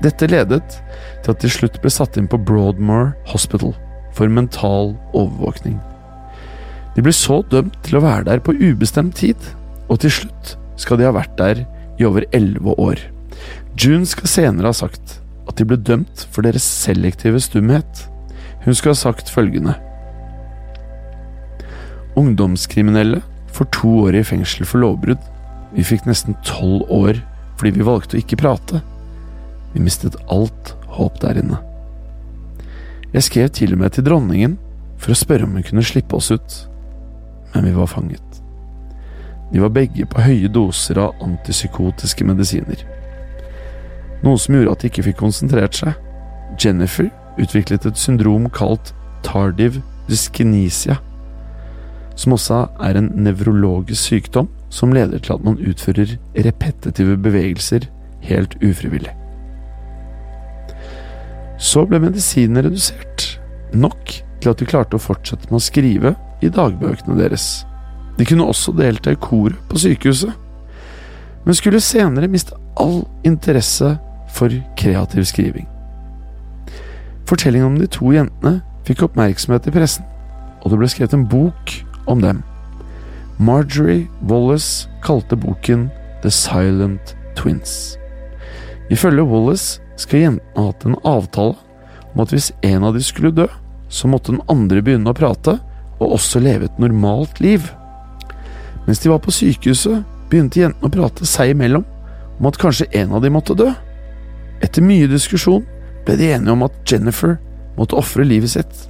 Dette 0.00 0.28
ledet 0.30 0.78
til 1.24 1.32
at 1.34 1.42
de 1.42 1.50
slutt 1.52 1.80
ble 1.82 1.92
satt 1.92 2.16
inn 2.16 2.28
på 2.30 2.40
Broadmoor 2.40 3.12
Hospital 3.32 3.74
for 4.16 4.32
mental 4.32 4.94
overvåkning. 5.12 5.76
De 7.00 7.04
ble 7.06 7.14
så 7.16 7.38
dømt 7.48 7.78
til 7.80 7.96
å 7.96 8.02
være 8.04 8.26
der 8.26 8.42
på 8.44 8.52
ubestemt 8.52 9.14
tid, 9.16 9.40
og 9.88 10.02
til 10.02 10.12
slutt 10.12 10.50
skal 10.76 10.98
de 11.00 11.06
ha 11.08 11.14
vært 11.16 11.32
der 11.38 11.62
i 11.96 12.04
over 12.04 12.26
elleve 12.36 12.74
år. 12.76 13.00
June 13.80 14.04
skal 14.04 14.28
senere 14.28 14.68
ha 14.68 14.76
sagt 14.76 15.14
at 15.48 15.56
de 15.56 15.64
ble 15.64 15.78
dømt 15.80 16.26
for 16.28 16.44
deres 16.44 16.66
selektive 16.68 17.40
stumhet. 17.40 18.04
Hun 18.66 18.76
skal 18.76 18.92
ha 18.92 18.98
sagt 19.00 19.32
følgende 19.32 19.78
Ungdomskriminelle 22.20 23.22
får 23.48 23.72
to 23.72 23.96
år 24.04 24.20
i 24.20 24.24
fengsel 24.34 24.68
for 24.68 24.84
lovbrudd. 24.84 25.24
Vi 25.72 25.88
fikk 25.88 26.04
nesten 26.04 26.36
tolv 26.44 26.84
år 26.92 27.24
fordi 27.56 27.78
vi 27.78 27.86
valgte 27.88 28.18
å 28.18 28.20
ikke 28.20 28.42
prate. 28.44 28.84
Vi 29.72 29.80
mistet 29.80 30.20
alt 30.28 30.74
håp 31.00 31.16
der 31.24 31.40
inne. 31.40 31.64
Jeg 33.16 33.24
skrev 33.24 33.54
til 33.56 33.72
og 33.72 33.86
med 33.86 33.96
til 33.96 34.04
dronningen 34.04 34.60
for 35.00 35.14
å 35.14 35.22
spørre 35.24 35.48
om 35.48 35.56
hun 35.56 35.64
kunne 35.64 35.86
slippe 35.86 36.20
oss 36.20 36.28
ut, 36.34 36.66
men 37.54 37.66
vi 37.66 37.74
var 37.76 37.86
fanget. 37.90 38.42
De 39.52 39.60
var 39.60 39.72
begge 39.74 40.06
på 40.06 40.22
høye 40.22 40.48
doser 40.52 40.98
av 41.02 41.18
antipsykotiske 41.24 42.24
medisiner. 42.26 42.84
Noe 44.22 44.38
som 44.38 44.54
gjorde 44.54 44.76
at 44.76 44.82
de 44.82 44.90
ikke 44.90 45.06
fikk 45.08 45.20
konsentrert 45.22 45.78
seg. 45.78 45.96
Jennifer 46.60 47.08
utviklet 47.40 47.86
et 47.88 47.98
syndrom 47.98 48.48
kalt 48.54 48.92
tardiv 49.26 49.80
dyskinesia, 50.10 50.98
som 52.18 52.34
også 52.36 52.66
er 52.84 52.98
en 52.98 53.12
nevrologisk 53.24 54.10
sykdom 54.10 54.50
som 54.70 54.92
leder 54.94 55.18
til 55.18 55.34
at 55.38 55.44
man 55.46 55.58
utfører 55.58 56.16
repetitive 56.36 57.16
bevegelser 57.16 57.86
helt 58.26 58.56
ufrivillig. 58.62 59.14
Så 61.60 61.84
ble 61.88 62.00
medisinene 62.00 62.64
redusert, 62.64 63.40
nok 63.72 64.14
til 64.40 64.52
at 64.52 64.60
de 64.60 64.68
klarte 64.68 64.96
å 64.96 65.02
fortsette 65.02 65.50
med 65.50 65.60
å 65.60 65.64
skrive 65.64 66.14
i 66.42 66.50
dagbøkene 66.52 67.18
deres. 67.18 67.64
De 68.18 68.26
kunne 68.28 68.46
også 68.48 68.74
delta 68.76 69.14
i 69.14 69.20
koret 69.20 69.58
på 69.70 69.80
sykehuset, 69.80 70.32
men 71.44 71.56
skulle 71.56 71.80
senere 71.80 72.28
miste 72.28 72.56
all 72.80 73.02
interesse 73.24 73.94
for 74.30 74.52
kreativ 74.76 75.24
skriving. 75.24 75.66
Fortellingen 77.28 77.72
om 77.72 77.78
de 77.78 77.88
to 77.90 78.12
jentene 78.12 78.60
fikk 78.88 79.06
oppmerksomhet 79.06 79.68
i 79.70 79.74
pressen, 79.74 80.04
og 80.60 80.72
det 80.72 80.80
ble 80.80 80.90
skrevet 80.90 81.16
en 81.16 81.28
bok 81.30 81.74
om 82.10 82.20
dem. 82.24 82.42
Marjorie 83.40 84.08
Wallace 84.28 84.90
kalte 85.04 85.38
boken 85.40 85.88
The 86.22 86.30
Silent 86.34 87.14
Twins. 87.38 87.96
Ifølge 88.90 89.24
Wallace 89.24 89.80
skal 89.96 90.26
jentene 90.26 90.58
ha 90.58 90.68
hatt 90.72 90.84
en 90.84 90.98
avtale 91.06 91.56
om 92.10 92.24
at 92.24 92.34
hvis 92.34 92.50
en 92.66 92.84
av 92.84 92.96
de 92.96 93.02
skulle 93.04 93.32
dø, 93.32 93.46
så 93.88 94.10
måtte 94.10 94.34
den 94.34 94.42
andre 94.50 94.82
begynne 94.84 95.12
å 95.12 95.16
prate 95.16 95.56
og 96.00 96.16
også 96.16 96.40
leve 96.42 96.66
et 96.66 96.80
normalt 96.80 97.40
liv. 97.40 97.68
Mens 98.86 98.98
de 99.02 99.10
var 99.12 99.20
på 99.22 99.34
sykehuset, 99.34 100.02
begynte 100.30 100.62
jentene 100.62 100.88
å 100.88 100.92
prate 100.92 101.26
seg 101.28 101.54
imellom 101.54 101.84
om 102.40 102.48
at 102.48 102.58
kanskje 102.60 102.88
en 102.96 103.12
av 103.16 103.24
dem 103.24 103.36
måtte 103.36 103.56
dø. 103.58 103.68
Etter 104.64 104.84
mye 104.84 105.08
diskusjon 105.10 105.66
ble 106.06 106.16
de 106.16 106.30
enige 106.32 106.54
om 106.54 106.64
at 106.64 106.76
Jennifer 106.88 107.36
måtte 107.76 107.98
ofre 107.98 108.24
livet 108.24 108.54
sitt. 108.54 108.86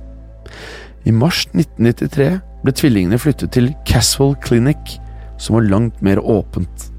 I 1.08 1.12
mars 1.16 1.46
1993 1.54 2.30
ble 2.62 2.74
tvillingene 2.76 3.18
flyttet 3.20 3.54
til 3.56 3.70
Caswell 3.88 4.36
Clinic, 4.44 4.98
som 5.40 5.56
var 5.56 5.68
langt 5.70 6.02
mer 6.04 6.20
åpent. 6.20 6.90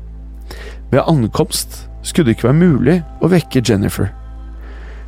Ved 0.92 1.04
ankomst 1.08 1.86
skulle 2.02 2.32
det 2.32 2.38
ikke 2.38 2.50
være 2.50 2.60
mulig 2.60 2.98
å 3.22 3.30
vekke 3.32 3.64
Jennifer. 3.64 4.10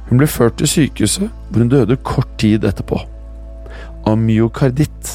Hun 0.09 0.21
ble 0.21 0.29
ført 0.29 0.59
til 0.61 0.69
sykehuset, 0.69 1.31
hvor 1.49 1.63
hun 1.63 1.71
døde 1.73 1.97
kort 2.05 2.29
tid 2.39 2.67
etterpå. 2.67 3.01
Av 4.05 4.17
myokarditt, 4.19 5.11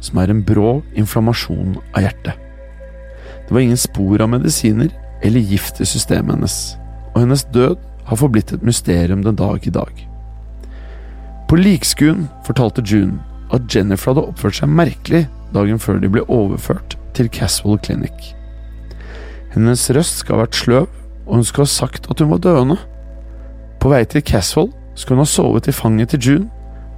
som 0.00 0.18
er 0.18 0.30
en 0.32 0.42
brå 0.44 0.80
inflammasjon 0.98 1.76
av 1.94 2.02
hjertet. 2.02 2.40
Det 3.44 3.54
var 3.54 3.60
ingen 3.60 3.80
spor 3.80 4.22
av 4.22 4.32
medisiner 4.32 4.90
eller 5.24 5.40
gift 5.40 5.80
i 5.80 5.86
systemet 5.88 6.34
hennes, 6.34 6.56
og 7.12 7.22
hennes 7.22 7.44
død 7.54 7.78
har 8.04 8.20
forblitt 8.20 8.52
et 8.52 8.64
mysterium 8.64 9.22
den 9.24 9.36
dag 9.36 9.66
i 9.66 9.72
dag. 9.72 9.92
På 11.48 11.56
likskuen 11.60 12.28
fortalte 12.46 12.84
June 12.84 13.20
at 13.52 13.68
Jennifer 13.70 14.12
hadde 14.12 14.26
oppført 14.30 14.58
seg 14.58 14.72
merkelig 14.72 15.26
dagen 15.54 15.78
før 15.80 16.00
de 16.02 16.10
ble 16.10 16.24
overført 16.32 16.96
til 17.14 17.28
Caswell 17.32 17.78
Clinic. 17.84 18.32
Hennes 19.54 19.86
røst 19.94 20.24
skal 20.24 20.38
ha 20.38 20.46
vært 20.46 20.58
sløv, 20.58 20.88
og 21.24 21.38
hun 21.38 21.46
skal 21.46 21.64
ha 21.64 21.70
sagt 21.70 22.08
at 22.10 22.20
hun 22.20 22.32
var 22.32 22.42
døende. 22.42 22.78
På 23.80 23.92
vei 23.92 24.02
til 24.08 24.24
Caswell 24.26 24.72
skal 24.98 25.14
hun 25.14 25.22
ha 25.22 25.28
sovet 25.30 25.68
i 25.70 25.76
fanget 25.76 26.14
til 26.14 26.26
June 26.26 26.50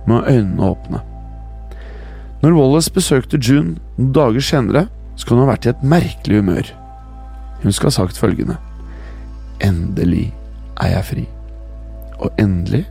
med 0.07 0.31
øynene 0.31 0.71
åpne. 0.71 1.03
Når 2.43 2.57
Wallace 2.57 2.93
besøkte 2.93 3.41
June 3.41 3.77
noen 3.97 4.13
dager 4.13 4.45
senere, 4.45 4.87
skulle 5.17 5.41
hun 5.41 5.49
ha 5.49 5.55
vært 5.55 5.67
i 5.67 5.73
et 5.73 5.87
merkelig 5.87 6.43
humør. 6.43 6.73
Hun 7.63 7.73
skal 7.73 7.89
ha 7.89 7.97
sagt 7.97 8.21
følgende 8.21 8.59
Endelig 9.65 10.29
er 10.83 10.93
jeg 10.93 11.09
fri. 11.09 11.25
Og 12.21 12.29
endelig 12.41 12.85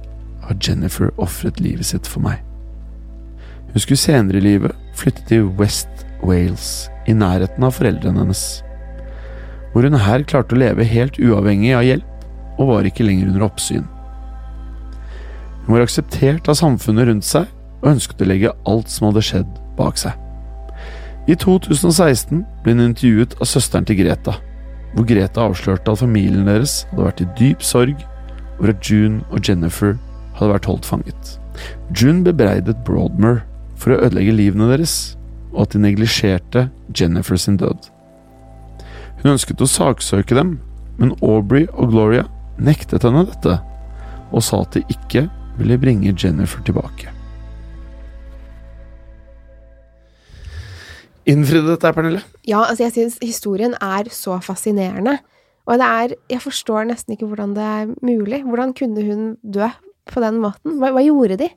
har 0.45 0.57
Jennifer 0.61 1.11
ofret 1.21 1.61
livet 1.61 1.85
sitt 1.85 2.09
for 2.09 2.25
meg. 2.25 2.41
Hun 3.73 3.83
skulle 3.83 4.01
senere 4.01 4.39
i 4.39 4.45
livet 4.45 4.73
flytte 4.97 5.25
til 5.29 5.49
West 5.59 6.05
Wales, 6.25 6.87
i 7.05 7.13
nærheten 7.13 7.65
av 7.65 7.75
foreldrene 7.75 8.23
hennes, 8.23 8.43
hvor 9.73 9.85
hun 9.85 9.97
her 9.99 10.23
klarte 10.23 10.55
å 10.55 10.59
leve 10.61 10.87
helt 10.87 11.19
uavhengig 11.19 11.73
av 11.75 11.83
hjelp, 11.85 12.25
og 12.55 12.69
var 12.71 12.87
ikke 12.87 13.03
lenger 13.03 13.33
under 13.33 13.43
oppsyn. 13.49 13.83
Hun 15.65 15.75
var 15.75 15.83
akseptert 15.83 16.47
av 16.49 16.57
samfunnet 16.57 17.09
rundt 17.09 17.27
seg, 17.27 17.49
og 17.85 17.93
ønsket 17.93 18.25
å 18.25 18.27
legge 18.27 18.53
alt 18.65 18.89
som 18.89 19.11
hadde 19.11 19.23
skjedd, 19.23 19.61
bak 19.77 19.99
seg. 20.01 20.17
I 21.29 21.37
2016 21.37 22.43
ble 22.65 22.73
hun 22.75 22.83
intervjuet 22.89 23.37
av 23.37 23.49
søsteren 23.49 23.85
til 23.85 23.99
Greta, 24.01 24.35
hvor 24.95 25.07
Greta 25.09 25.45
avslørte 25.45 25.93
at 25.93 26.01
familien 26.01 26.49
deres 26.49 26.83
hadde 26.89 27.07
vært 27.07 27.23
i 27.23 27.29
dyp 27.37 27.63
sorg 27.65 28.03
over 28.57 28.73
at 28.73 28.89
June 28.89 29.21
og 29.29 29.41
Jennifer 29.45 29.95
hadde 30.37 30.51
vært 30.53 30.69
holdt 30.69 30.89
fanget. 30.89 31.35
June 31.95 32.25
bebreidet 32.25 32.81
Broadmer 32.87 33.43
for 33.79 33.93
å 33.93 33.99
ødelegge 34.05 34.35
livene 34.35 34.69
deres, 34.71 35.15
og 35.53 35.65
at 35.65 35.75
de 35.75 35.83
neglisjerte 35.85 36.67
Jennifer 36.95 37.39
sin 37.39 37.59
død. 37.61 37.89
Hun 39.21 39.33
ønsket 39.35 39.63
å 39.63 39.69
saksøke 39.69 40.37
dem, 40.37 40.57
men 40.99 41.15
Aubrey 41.21 41.67
og 41.73 41.93
Gloria 41.93 42.25
nektet 42.61 43.07
henne 43.07 43.25
dette, 43.27 43.59
og 44.31 44.43
sa 44.43 44.63
at 44.63 44.75
de 44.75 44.85
ikke 44.91 45.27
ville 45.59 45.79
bringe 45.79 46.15
Jennifer 46.15 46.63
tilbake. 46.67 47.14
Innfridde 51.29 51.73
dette, 51.73 51.91
Pernille? 51.95 52.21
Ja, 52.45 52.61
altså 52.67 52.85
jeg 52.85 52.93
syns 52.95 53.17
historien 53.23 53.73
er 53.81 54.09
så 54.13 54.37
fascinerende. 54.45 55.17
Og 55.65 55.81
det 55.81 55.85
er 55.89 56.15
Jeg 56.29 56.41
forstår 56.43 56.85
nesten 56.91 57.15
ikke 57.15 57.25
hvordan 57.29 57.55
det 57.55 57.65
er 57.65 57.93
mulig. 58.05 58.43
Hvordan 58.45 58.73
kunne 58.77 59.05
hun 59.05 59.23
dø 59.41 59.69
på 60.05 60.21
den 60.21 60.37
måten? 60.43 60.77
Hva, 60.77 60.91
hva 60.93 61.01
gjorde 61.01 61.39
de? 61.41 61.49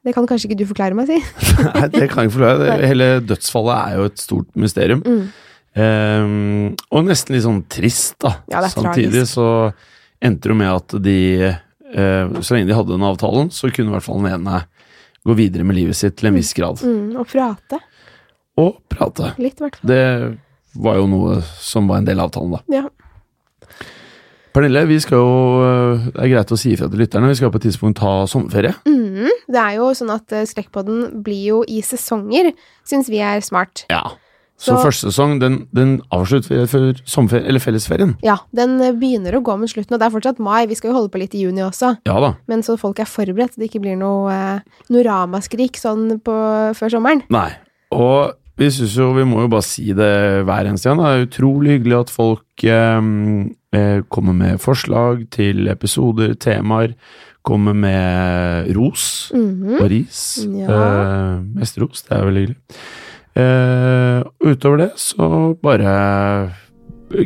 Det 0.00 0.14
kan 0.16 0.24
kanskje 0.24 0.48
ikke 0.48 0.62
du 0.62 0.68
forklare 0.70 0.96
meg, 0.96 1.10
si? 1.10 1.18
Nei, 1.76 1.88
det 1.92 2.06
kan 2.08 2.24
jeg 2.24 2.30
ikke 2.30 2.36
forklare. 2.38 2.78
Hele 2.88 3.08
dødsfallet 3.20 3.76
er 3.76 3.98
jo 3.98 4.08
et 4.08 4.22
stort 4.22 4.48
mysterium. 4.56 5.02
Mm. 5.04 5.24
Um, 5.70 6.70
og 6.90 7.04
nesten 7.06 7.36
litt 7.36 7.44
sånn 7.44 7.60
trist, 7.70 8.16
da. 8.24 8.38
Ja, 8.50 8.64
Samtidig 8.72 9.12
tragisk. 9.20 9.36
så 9.36 10.24
endte 10.24 10.50
det 10.50 10.56
med 10.58 10.72
at 10.72 10.96
de 11.04 11.18
uh, 11.52 12.40
Så 12.40 12.56
lenge 12.56 12.66
de 12.66 12.74
hadde 12.74 12.96
den 12.96 13.06
avtalen, 13.06 13.52
så 13.54 13.68
kunne 13.68 13.92
i 13.92 13.94
hvert 13.98 14.06
fall 14.08 14.24
den 14.24 14.32
ene 14.32 14.64
gå 15.28 15.36
videre 15.36 15.66
med 15.68 15.76
livet 15.76 15.98
sitt 15.98 16.16
til 16.16 16.30
en 16.30 16.38
viss 16.40 16.54
grad. 16.56 16.80
Mm, 16.80 17.12
og 17.20 17.28
prate. 17.28 17.78
Og 18.58 18.80
prate. 18.90 19.34
Litt, 19.38 19.60
i. 19.60 19.70
Det 19.86 20.02
var 20.80 20.96
jo 21.00 21.06
noe 21.10 21.40
som 21.60 21.86
var 21.90 21.98
en 22.00 22.08
del 22.08 22.18
av 22.20 22.30
avtalen, 22.30 22.56
da. 22.58 22.62
Ja. 22.70 22.88
Pernille, 24.50 24.82
vi 24.90 24.96
skal 24.98 25.20
jo 25.20 25.34
eh, 25.62 26.06
Det 26.10 26.22
er 26.24 26.30
greit 26.32 26.50
å 26.50 26.58
si 26.58 26.72
ifra 26.74 26.88
til 26.90 26.98
lytterne. 27.04 27.28
Vi 27.30 27.36
skal 27.38 27.52
på 27.54 27.60
et 27.60 27.68
tidspunkt 27.68 28.00
ta 28.00 28.24
sommerferie. 28.30 28.72
Mm, 28.88 29.28
det 29.46 29.60
er 29.62 29.76
jo 29.78 29.92
sånn 29.94 30.10
at 30.14 30.34
eh, 30.34 30.46
Skrekkpodden 30.50 31.20
blir 31.22 31.44
jo 31.52 31.60
i 31.70 31.78
sesonger, 31.86 32.50
syns 32.88 33.10
vi 33.12 33.22
er 33.22 33.44
smart. 33.46 33.84
Ja. 33.92 34.02
Så, 34.60 34.74
Så- 34.74 34.80
første 34.82 35.08
sesong, 35.08 35.38
den, 35.40 35.60
den 35.72 35.92
avslutter 36.12 36.66
før 36.68 36.98
fellesferien. 37.62 38.16
Ja, 38.26 38.40
den 38.52 38.74
eh, 38.82 38.90
begynner 38.92 39.38
å 39.38 39.42
gå 39.46 39.54
mot 39.56 39.70
slutten, 39.70 39.94
og 39.94 40.02
det 40.02 40.08
er 40.10 40.16
fortsatt 40.18 40.42
mai. 40.42 40.66
Vi 40.68 40.74
skal 40.76 40.90
jo 40.90 40.98
holde 40.98 41.14
på 41.14 41.22
litt 41.22 41.32
i 41.38 41.46
juni 41.46 41.62
også. 41.64 41.94
Ja 42.10 42.18
da. 42.20 42.34
Men 42.50 42.66
så 42.66 42.74
folk 42.76 42.98
er 43.00 43.08
forberedt, 43.08 43.54
så 43.54 43.62
det 43.62 43.70
ikke 43.70 43.84
blir 43.86 43.96
noe, 44.02 44.58
noe 44.90 45.06
ramaskrik 45.06 45.78
sånn 45.80 46.18
på, 46.26 46.34
før 46.76 46.92
sommeren. 46.98 47.22
Nei. 47.30 47.48
Og 47.94 48.34
vi 48.60 48.68
syns 48.70 48.92
jo 48.98 49.08
Vi 49.16 49.24
må 49.28 49.40
jo 49.44 49.50
bare 49.52 49.64
si 49.66 49.86
det 49.96 50.10
hver 50.46 50.68
eneste 50.68 50.90
gang. 50.90 51.00
Det 51.00 51.10
er 51.10 51.26
utrolig 51.26 51.74
hyggelig 51.78 51.98
at 52.04 52.12
folk 52.12 52.64
eh, 52.68 53.00
eh, 53.72 54.00
kommer 54.12 54.36
med 54.36 54.60
forslag 54.62 55.24
til 55.34 55.66
episoder, 55.72 56.34
temaer. 56.36 56.94
Kommer 57.42 57.72
med 57.72 58.68
ros 58.76 59.30
Mhm. 59.32 59.78
og 59.80 59.86
ris. 59.90 60.44
Ja. 60.44 60.68
Eh, 60.68 61.42
mest 61.56 61.78
ros, 61.80 62.02
det 62.04 62.12
er 62.18 62.26
veldig 62.28 62.42
hyggelig. 62.46 62.58
Eh, 63.40 64.22
utover 64.44 64.76
det, 64.82 64.90
så 65.00 65.56
bare 65.62 66.52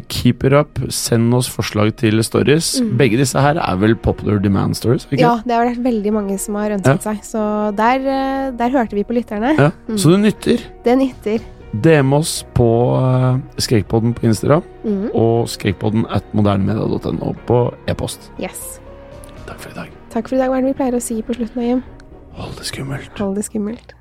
keep 0.09 0.44
it 0.44 0.53
up. 0.57 0.79
Send 0.92 1.35
oss 1.37 1.49
forslag 1.51 1.94
til 2.01 2.23
stories. 2.25 2.75
Mm. 2.81 2.92
Begge 3.01 3.20
disse 3.20 3.40
her 3.40 3.59
er 3.61 3.81
vel 3.81 3.97
popular 3.97 4.38
demand 4.42 4.77
stories? 4.79 5.07
ikke? 5.11 5.23
Ja, 5.23 5.38
det 5.44 5.57
har 5.57 5.68
vært 5.70 5.83
veldig 5.85 6.12
mange 6.14 6.38
som 6.38 6.59
har 6.61 6.77
ønsket 6.77 7.05
seg, 7.05 7.25
så 7.27 7.42
der, 7.77 8.01
eh, 8.01 8.53
der 8.57 8.70
hørte 8.75 8.97
vi 8.97 9.05
på 9.05 9.16
lytterne. 9.16 9.55
Ja, 9.59 9.70
Mm. 9.88 9.99
Så 9.99 10.11
det 10.11 10.20
nytter. 10.20 10.59
Det 10.85 10.99
nytter. 10.99 11.38
DM 11.75 12.12
oss 12.12 12.44
på 12.55 12.94
uh, 12.94 13.38
Skrekkpodden 13.59 14.14
på 14.14 14.27
Instagram 14.27 14.62
mm. 14.85 15.11
og 15.14 15.49
skrekkpodden 15.49 16.07
at 16.11 16.23
modernemedia.no 16.33 17.35
på 17.47 17.75
e-post. 17.88 18.31
Yes. 18.40 18.81
Takk 19.47 19.59
for 19.59 19.70
i 19.70 19.75
dag. 19.75 19.90
Takk 20.11 20.29
for 20.29 20.37
i 20.37 20.38
dag. 20.38 20.49
Hva 20.49 20.61
er 20.61 20.62
det 20.62 20.70
vi 20.70 20.79
pleier 20.79 20.94
å 20.94 21.03
si 21.03 21.18
på 21.23 21.35
slutten 21.35 21.59
av 21.59 21.66
hjem? 21.66 21.83
Hold 22.38 22.57
det 22.59 22.66
skummelt. 22.70 23.18
Hold 23.18 23.37
det 23.37 23.44
skummelt. 23.49 23.94